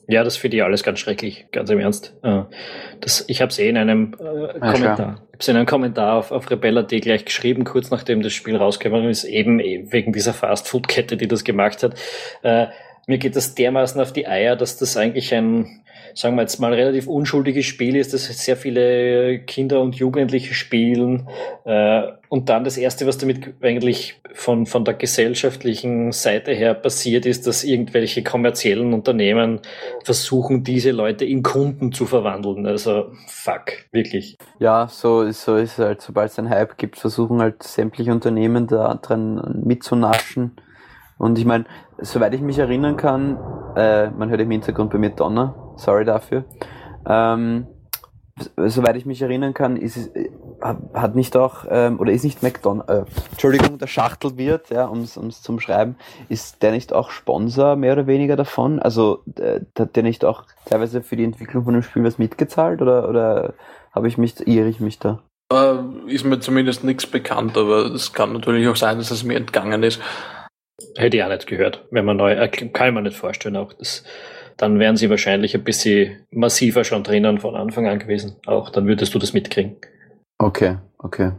[0.10, 2.16] Ja, das finde ich alles ganz schrecklich, ganz im Ernst.
[2.24, 2.42] Äh,
[3.00, 6.50] das, ich habe es eh in einem äh, Kommentar, ich in einem Kommentar auf, auf
[6.50, 11.44] Rebella.at gleich geschrieben, kurz nachdem das Spiel rausgekommen ist, eben wegen dieser Fast-Food-Kette, die das
[11.44, 11.94] gemacht hat.
[12.42, 12.68] Äh,
[13.10, 15.82] mir geht das dermaßen auf die Eier, dass das eigentlich ein,
[16.14, 21.28] sagen wir jetzt mal, relativ unschuldiges Spiel ist, das sehr viele Kinder und Jugendliche spielen.
[21.66, 27.26] Äh, und dann das Erste, was damit eigentlich von, von der gesellschaftlichen Seite her passiert,
[27.26, 29.62] ist, dass irgendwelche kommerziellen Unternehmen
[30.04, 32.68] versuchen, diese Leute in Kunden zu verwandeln.
[32.68, 34.38] Also fuck, wirklich.
[34.60, 36.02] Ja, so, so ist es halt.
[36.02, 40.52] Sobald es einen Hype gibt, versuchen halt sämtliche Unternehmen da dran mitzunaschen.
[41.18, 41.66] Und ich meine,
[42.02, 43.38] soweit ich mich erinnern kann,
[43.76, 46.46] äh, man hört im Hintergrund bei mir Donner, sorry dafür.
[47.08, 47.68] Ähm,
[48.58, 50.30] soweit ich mich erinnern kann, ist es, äh,
[50.62, 55.42] hat nicht auch, ähm, oder ist nicht McDonald's, äh, Entschuldigung, der Schachtelwirt, ja, ums, ums
[55.42, 55.96] zum Schreiben,
[56.30, 58.80] ist der nicht auch Sponsor mehr oder weniger davon?
[58.80, 62.82] Also äh, hat der nicht auch teilweise für die Entwicklung von dem Spiel was mitgezahlt
[62.82, 63.54] oder, oder
[63.92, 65.20] habe ich mich, irre ich mich da?
[65.52, 65.78] Äh,
[66.08, 69.84] ist mir zumindest nichts bekannt, aber es kann natürlich auch sein, dass es mir entgangen
[69.84, 70.00] ist.
[70.98, 71.86] Hätte ich auch nicht gehört.
[71.92, 73.74] Wenn man neu, äh, kann man nicht vorstellen auch.
[73.74, 74.04] Das,
[74.58, 78.36] dann wären sie wahrscheinlich ein bisschen massiver schon drinnen von Anfang an gewesen.
[78.46, 79.78] Auch dann würdest du das mitkriegen.
[80.38, 81.32] Okay, okay.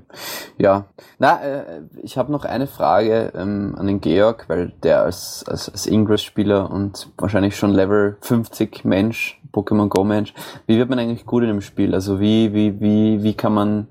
[0.59, 0.86] Ja.
[1.18, 5.70] Na, äh, ich habe noch eine Frage ähm, an den Georg, weil der als, als,
[5.70, 10.34] als Ingress-Spieler und wahrscheinlich schon Level 50 Mensch, Pokémon Go Mensch,
[10.66, 11.95] wie wird man eigentlich gut in dem Spiel?
[11.95, 13.88] Also wie, wie, wie, wie kann man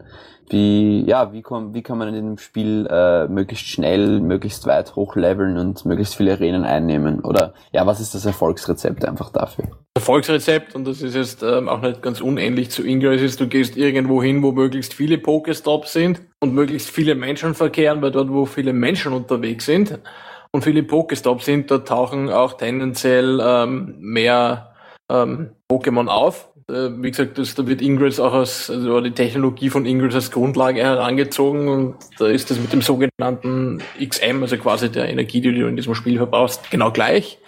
[0.49, 4.95] wie, ja, wie, komm, wie kann man in dem Spiel äh, möglichst schnell, möglichst weit
[4.95, 7.21] hochleveln und möglichst viele Arenen einnehmen?
[7.21, 9.65] Oder ja, was ist das Erfolgsrezept einfach dafür?
[9.95, 13.77] Erfolgsrezept, und das ist jetzt ähm, auch nicht ganz unähnlich zu Ingress, ist, du gehst
[13.77, 18.45] irgendwo hin, wo möglichst viele Pokestops sind und möglichst viele Menschen verkehren, weil dort, wo
[18.45, 19.99] viele Menschen unterwegs sind
[20.51, 24.73] und viele Pokestops sind, dort tauchen auch tendenziell ähm, mehr
[25.09, 29.69] ähm, Pokémon auf äh, wie gesagt, das, da wird Ingress auch als, also die Technologie
[29.69, 34.91] von Ingress als Grundlage herangezogen und da ist das mit dem sogenannten XM, also quasi
[34.91, 37.39] der Energie, die du in diesem Spiel verbrauchst, genau gleich.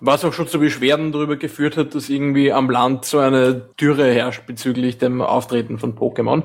[0.00, 4.12] Was auch schon zu Beschwerden darüber geführt hat, dass irgendwie am Land so eine Dürre
[4.12, 6.42] herrscht bezüglich dem Auftreten von Pokémon.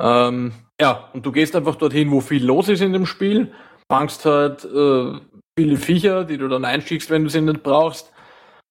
[0.00, 3.52] Ähm, ja, und du gehst einfach dorthin, wo viel los ist in dem Spiel,
[3.88, 5.12] fangst halt äh,
[5.56, 8.10] viele Viecher, die du dann einschickst, wenn du sie nicht brauchst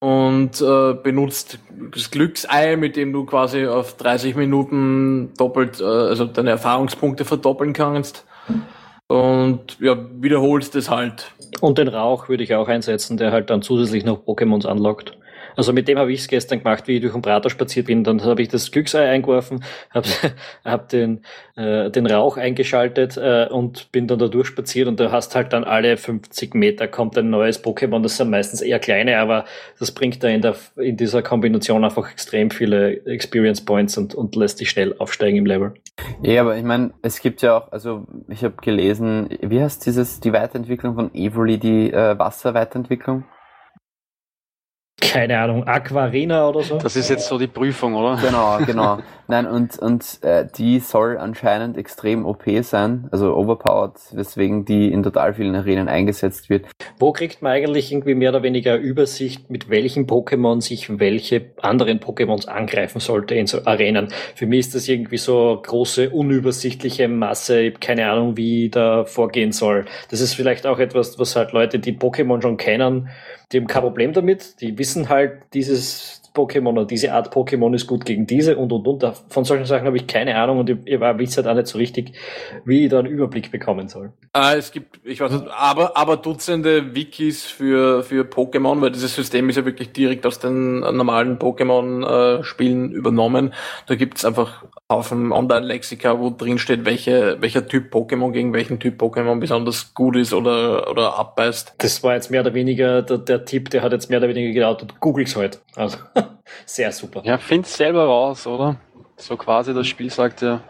[0.00, 1.58] und äh, benutzt
[1.94, 7.74] das Glücksei, mit dem du quasi auf 30 Minuten doppelt, äh, also deine Erfahrungspunkte verdoppeln
[7.74, 8.24] kannst.
[9.06, 11.32] Und ja, wiederholst es halt.
[11.60, 15.18] Und den Rauch würde ich auch einsetzen, der halt dann zusätzlich noch Pokémons anlockt.
[15.56, 18.04] Also mit dem habe ich es gestern gemacht, wie ich durch den Prater spaziert bin.
[18.04, 20.08] Dann habe ich das Glücksei eingeworfen, habe
[20.64, 21.22] hab den,
[21.56, 25.64] äh, den Rauch eingeschaltet äh, und bin dann da durchspaziert und du hast halt dann
[25.64, 28.02] alle 50 Meter kommt ein neues Pokémon.
[28.02, 29.44] Das sind meistens eher kleine, aber
[29.78, 34.36] das bringt da in, der, in dieser Kombination einfach extrem viele Experience Points und, und
[34.36, 35.74] lässt dich schnell aufsteigen im Level.
[36.22, 40.20] Ja, aber ich meine, es gibt ja auch, also ich habe gelesen, wie heißt dieses,
[40.20, 43.24] die Weiterentwicklung von Evoli, die äh, Wasserweiterentwicklung?
[45.00, 46.78] Keine Ahnung, Aquarina oder so.
[46.78, 48.16] Das ist jetzt so die Prüfung, oder?
[48.16, 48.98] Genau, genau.
[49.30, 55.04] Nein, und, und äh, die soll anscheinend extrem OP sein, also overpowered, weswegen die in
[55.04, 56.66] total vielen Arenen eingesetzt wird.
[56.98, 62.00] Wo kriegt man eigentlich irgendwie mehr oder weniger Übersicht, mit welchen Pokémon sich welche anderen
[62.00, 64.08] Pokémons angreifen sollte in so Arenen?
[64.34, 69.04] Für mich ist das irgendwie so große, unübersichtliche Masse, ich habe keine Ahnung, wie da
[69.04, 69.84] vorgehen soll.
[70.10, 73.10] Das ist vielleicht auch etwas, was halt Leute, die Pokémon schon kennen,
[73.52, 77.86] die haben kein Problem damit, die wissen halt, dieses Pokémon oder diese Art Pokémon ist
[77.86, 79.12] gut gegen diese und und und.
[79.28, 81.78] Von solchen Sachen habe ich keine Ahnung und ich, ich weiß halt auch nicht so
[81.78, 82.12] richtig,
[82.64, 84.12] wie ich da einen Überblick bekommen soll.
[84.32, 89.14] Ah, es gibt, ich weiß nicht, aber, aber Dutzende Wikis für, für Pokémon, weil dieses
[89.14, 93.52] System ist ja wirklich direkt aus den normalen Pokémon-Spielen äh, übernommen.
[93.86, 98.80] Da gibt's einfach auf dem Online-Lexika, wo drin steht, welche, welcher Typ Pokémon gegen welchen
[98.80, 101.74] Typ Pokémon besonders gut ist oder, oder abbeißt.
[101.78, 104.52] Das war jetzt mehr oder weniger der, der Tipp, der hat jetzt mehr oder weniger
[104.52, 105.60] gelautet, googles halt.
[105.76, 105.98] Also,
[106.66, 107.22] sehr super.
[107.24, 108.76] Ja, find's selber raus, oder?
[109.16, 110.60] So quasi das Spiel sagt ja,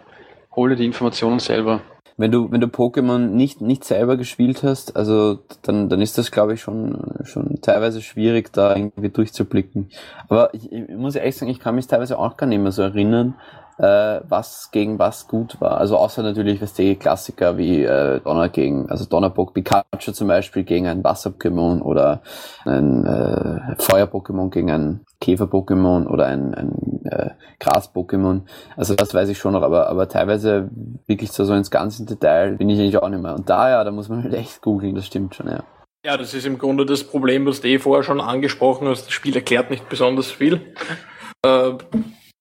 [0.55, 1.81] hole die Informationen selber.
[2.17, 6.31] Wenn du, wenn du Pokémon nicht, nicht selber gespielt hast, also dann, dann ist das,
[6.31, 9.89] glaube ich, schon, schon teilweise schwierig, da irgendwie durchzublicken.
[10.29, 12.83] Aber ich, ich muss ehrlich sagen, ich kann mich teilweise auch gar nicht mehr so
[12.83, 13.37] erinnern,
[13.81, 15.79] äh, was gegen was gut war.
[15.79, 20.65] Also außer natürlich, was die Klassiker wie äh, Donner gegen, also Donnerpock Pikachu zum Beispiel
[20.65, 22.21] gegen ein Wasser-Pokémon oder
[22.67, 28.43] ein äh, Feuer-Pokémon gegen ein Käfer-Pokémon oder ein, ein äh, Gras-Pokémon.
[28.77, 30.69] Also das weiß ich schon noch, aber, aber teilweise
[31.07, 33.35] wirklich so, so ins ganze Detail bin ich eigentlich auch nicht mehr.
[33.35, 35.65] Und da ja, da muss man halt echt googeln, das stimmt schon, ja.
[36.05, 39.07] Ja, das ist im Grunde das Problem, was du eh vorher schon angesprochen hast.
[39.07, 40.75] Das Spiel erklärt nicht besonders viel.
[41.43, 41.73] Äh,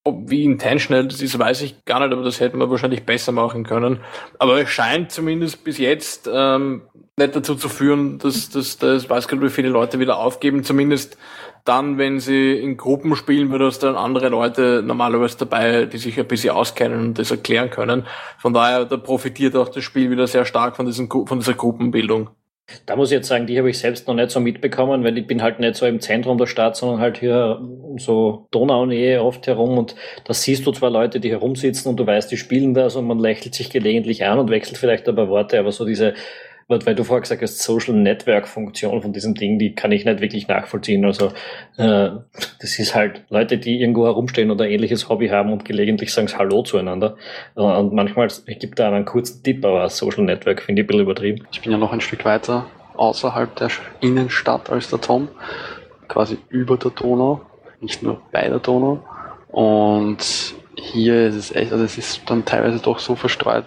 [0.04, 3.32] ob, wie intentional das ist, weiß ich gar nicht, aber das hätten wir wahrscheinlich besser
[3.32, 4.00] machen können.
[4.40, 6.84] Aber es scheint zumindest bis jetzt ähm,
[7.18, 10.64] nicht dazu zu führen, dass, dass, weiß gar nicht, wie viele Leute wieder aufgeben.
[10.64, 11.18] Zumindest
[11.66, 16.20] dann, wenn sie in Gruppen spielen, wird es dann andere Leute normalerweise dabei, die sich
[16.20, 18.08] ein bisschen auskennen und das erklären können.
[18.38, 22.30] Von daher, da profitiert auch das Spiel wieder sehr stark von, diesen, von dieser Gruppenbildung.
[22.86, 25.28] Da muss ich jetzt sagen, die habe ich selbst noch nicht so mitbekommen, weil ich
[25.28, 27.62] bin halt nicht so im Zentrum der Stadt, sondern halt hier
[27.98, 29.78] so Donaunähe oft herum.
[29.78, 29.96] Und
[30.26, 33.20] da siehst du zwar Leute, die herumsitzen und du weißt, die spielen das und man
[33.20, 36.14] lächelt sich gelegentlich an und wechselt vielleicht ein paar Worte, aber so diese
[36.70, 40.22] weil du vorher gesagt hast, Social Network Funktion von diesem Ding, die kann ich nicht
[40.22, 41.04] wirklich nachvollziehen.
[41.04, 41.28] Also
[41.78, 42.12] äh,
[42.62, 46.62] das ist halt Leute, die irgendwo herumstehen oder ähnliches Hobby haben und gelegentlich sagen Hallo
[46.62, 47.18] zueinander.
[47.56, 51.02] Äh, und manchmal gibt da einen kurzen Tipp, aber Social Network finde ich ein bisschen
[51.02, 51.48] übertrieben.
[51.52, 53.70] Ich bin ja noch ein Stück weiter außerhalb der
[54.02, 55.30] Innenstadt als der Tom,
[56.08, 57.42] quasi über der Donau,
[57.80, 59.00] nicht nur bei der Donau.
[59.48, 63.66] Und hier ist es echt, also es ist dann teilweise doch so verstreut,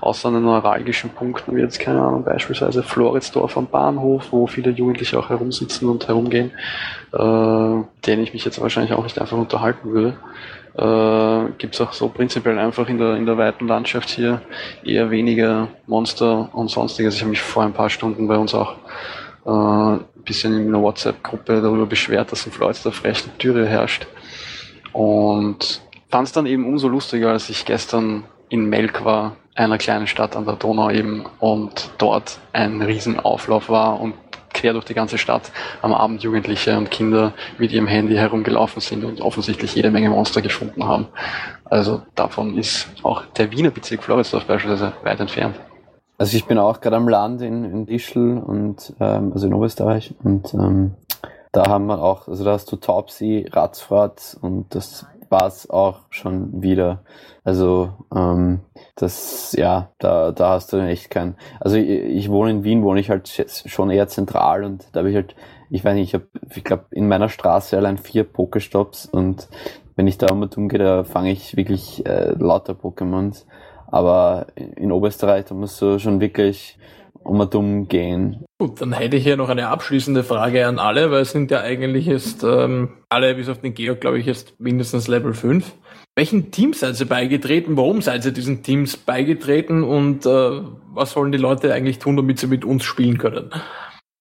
[0.00, 4.70] außer an den neuralgischen Punkten, wie jetzt, keine Ahnung, beispielsweise Floridsdorf am Bahnhof, wo viele
[4.70, 6.50] Jugendliche auch herumsitzen und herumgehen,
[7.12, 10.16] äh, denen ich mich jetzt wahrscheinlich auch nicht einfach unterhalten würde.
[10.76, 14.42] Äh, Gibt es auch so prinzipiell einfach in der, in der weiten Landschaft hier
[14.84, 17.14] eher weniger Monster und sonstiges.
[17.14, 18.74] Ich habe mich vor ein paar Stunden bei uns auch
[19.46, 24.06] äh, ein bisschen in einer WhatsApp-Gruppe darüber beschwert, dass in Floridsdorf recht Türe herrscht.
[24.92, 25.85] Und
[26.16, 30.34] fand es dann eben umso lustiger, als ich gestern in Melk war, einer kleinen Stadt
[30.34, 34.14] an der Donau eben, und dort ein Riesenauflauf war und
[34.54, 35.52] quer durch die ganze Stadt
[35.82, 40.40] am Abend Jugendliche und Kinder mit ihrem Handy herumgelaufen sind und offensichtlich jede Menge Monster
[40.40, 41.08] gefunden haben.
[41.66, 45.60] Also davon ist auch der Wiener Bezirk Floridsdorf beispielsweise weit entfernt.
[46.16, 50.14] Also ich bin auch gerade am Land in, in Ischl und ähm, also in Oberösterreich
[50.24, 50.94] und ähm,
[51.52, 56.00] da haben wir auch, also da hast du Taubsi, Ratzfahrt und das war es auch
[56.10, 57.02] schon wieder.
[57.44, 58.60] Also ähm,
[58.96, 61.36] das, ja, da, da hast du echt keinen.
[61.60, 63.28] Also ich, ich wohne in Wien, wohne ich halt
[63.66, 65.34] schon eher zentral und da habe ich halt,
[65.70, 69.48] ich weiß nicht, ich habe, ich glaube, in meiner Straße allein vier Pokestops und
[69.96, 73.46] wenn ich da um und umgehe, da fange ich wirklich äh, lauter Pokémons.
[73.86, 76.78] Aber in Oberösterreich, da musst du schon wirklich
[77.26, 78.44] um und um gehen.
[78.58, 81.60] Gut, dann hätte ich hier noch eine abschließende Frage an alle, weil es sind ja
[81.60, 85.72] eigentlich jetzt ähm, alle bis auf den Georg, glaube ich, jetzt mindestens Level 5.
[86.14, 87.76] Welchen Teams seid ihr beigetreten?
[87.76, 89.84] Warum seid ihr diesen Teams beigetreten?
[89.84, 90.62] Und äh,
[90.94, 93.50] was sollen die Leute eigentlich tun, damit sie mit uns spielen können?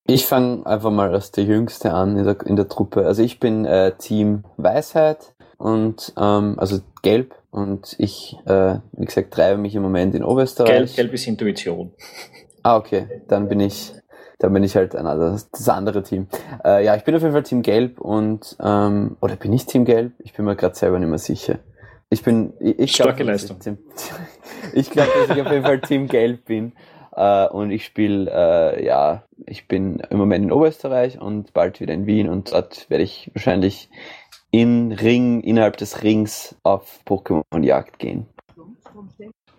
[0.07, 3.05] Ich fange einfach mal als der Jüngste an in der, in der Truppe.
[3.05, 9.33] Also ich bin äh, Team Weisheit und ähm, also Gelb und ich, äh, wie gesagt,
[9.33, 10.69] treibe mich im Moment in Oberösterreich.
[10.69, 11.93] Gelb, Gelb ist Intuition.
[12.65, 13.21] Ah, okay.
[13.27, 13.93] Dann bin ich,
[14.39, 16.25] dann bin ich halt ein, das, das andere Team.
[16.63, 19.85] Äh, ja, ich bin auf jeden Fall Team Gelb und ähm, oder bin ich Team
[19.85, 20.13] Gelb?
[20.17, 21.59] Ich bin mir gerade selber nicht mehr sicher.
[22.09, 23.57] Ich bin, ich, ich Starke glaub, Leistung.
[24.73, 26.73] Ich, ich glaube, dass ich auf jeden Fall Team Gelb bin.
[27.15, 31.93] Äh, und ich spiele, äh, ja, ich bin im Moment in Oberösterreich und bald wieder
[31.93, 33.91] in Wien und dort werde ich wahrscheinlich
[34.49, 38.25] in Ring, innerhalb des Rings auf Pokémon-Jagd gehen.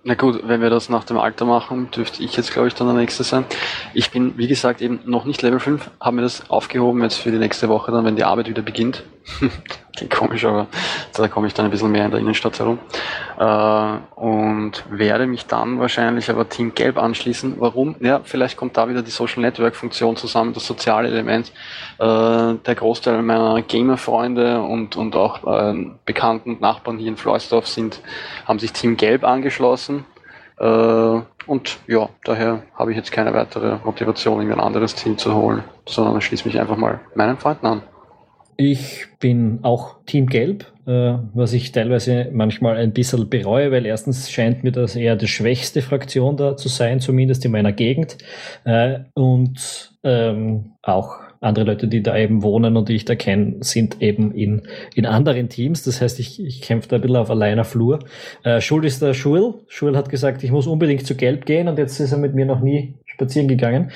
[0.08, 2.86] Na gut, wenn wir das nach dem Alter machen, dürfte ich jetzt, glaube ich, dann
[2.86, 3.44] der Nächste sein.
[3.92, 7.32] Ich bin, wie gesagt, eben noch nicht Level 5, habe mir das aufgehoben jetzt für
[7.32, 9.02] die nächste Woche dann, wenn die Arbeit wieder beginnt.
[10.10, 10.66] Komisch, aber
[11.14, 12.78] da komme ich dann ein bisschen mehr in der Innenstadt herum.
[13.38, 17.56] Äh, und werde mich dann wahrscheinlich aber Team Gelb anschließen.
[17.58, 17.96] Warum?
[18.00, 21.52] Ja, vielleicht kommt da wieder die Social Network Funktion zusammen, das soziale Element.
[21.98, 28.00] Äh, der Großteil meiner Gamer-Freunde und, und auch äh, Bekannten Nachbarn hier in Floisdorf sind,
[28.46, 30.04] haben sich Team Gelb angeschlossen.
[30.58, 35.34] Äh, und ja, daher habe ich jetzt keine weitere Motivation, irgendwie ein anderes Team zu
[35.34, 37.82] holen, sondern schließe mich einfach mal meinen Freunden an.
[38.56, 44.30] Ich bin auch Team Gelb, äh, was ich teilweise manchmal ein bisschen bereue, weil erstens
[44.30, 48.16] scheint mir das eher die schwächste Fraktion da zu sein, zumindest in meiner Gegend.
[48.64, 53.56] Äh, und ähm, auch andere Leute, die da eben wohnen und die ich da kenne,
[53.60, 54.62] sind eben in,
[54.94, 55.82] in anderen Teams.
[55.82, 57.98] Das heißt, ich, ich kämpfe da ein bisschen auf alleiner Flur.
[58.42, 59.54] Äh, Schuld ist der Schul.
[59.68, 62.46] Schul hat gesagt, ich muss unbedingt zu Gelb gehen und jetzt ist er mit mir
[62.46, 63.90] noch nie spazieren gegangen.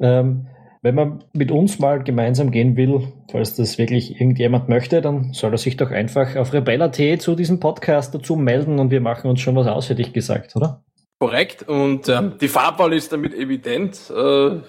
[0.00, 0.46] Ähm,
[0.82, 5.52] wenn man mit uns mal gemeinsam gehen will, falls das wirklich irgendjemand möchte, dann soll
[5.52, 9.40] er sich doch einfach auf Rebella.t zu diesem Podcast dazu melden und wir machen uns
[9.40, 10.82] schon was aus, hätte ich gesagt, oder?
[11.18, 11.68] Korrekt.
[11.68, 14.10] Und ähm, die Farbwahl ist damit evident.
[14.10, 14.60] Äh,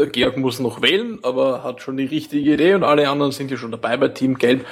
[0.00, 3.50] der Georg muss noch wählen, aber hat schon die richtige Idee und alle anderen sind
[3.50, 4.64] ja schon dabei bei Team Gelb.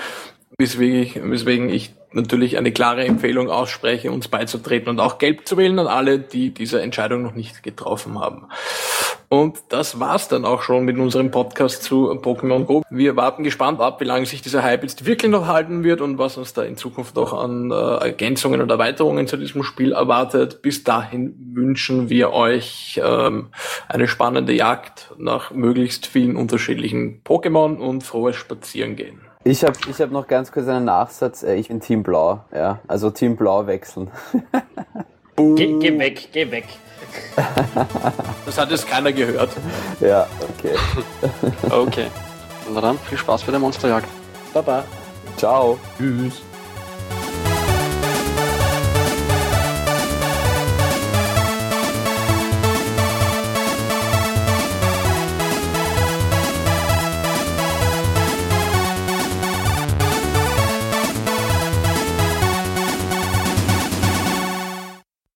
[0.58, 5.56] Weswegen ich, weswegen ich natürlich eine klare Empfehlung ausspreche, uns beizutreten und auch gelb zu
[5.56, 8.46] wählen an alle, die diese Entscheidung noch nicht getroffen haben.
[9.28, 12.82] Und das war's dann auch schon mit unserem Podcast zu Pokémon Go.
[12.90, 16.16] Wir warten gespannt ab, wie lange sich dieser Hype jetzt wirklich noch halten wird und
[16.18, 20.62] was uns da in Zukunft noch an äh, Ergänzungen und Erweiterungen zu diesem Spiel erwartet.
[20.62, 23.48] Bis dahin wünschen wir euch ähm,
[23.88, 29.25] eine spannende Jagd nach möglichst vielen unterschiedlichen Pokémon und frohes Spazierengehen.
[29.46, 31.44] Ich habe ich hab noch ganz kurz einen Nachsatz.
[31.44, 32.80] Äh, ich bin Team Blau, ja.
[32.88, 34.10] Also Team Blau wechseln.
[35.36, 36.64] geh, geh weg, geh weg.
[38.44, 39.50] Das hat jetzt keiner gehört.
[40.00, 40.74] Ja, okay.
[41.70, 42.06] okay.
[42.72, 44.08] Na dann, viel Spaß bei der Monsterjagd.
[44.52, 44.84] Baba.
[45.36, 45.78] Ciao.
[45.96, 46.42] Tschüss.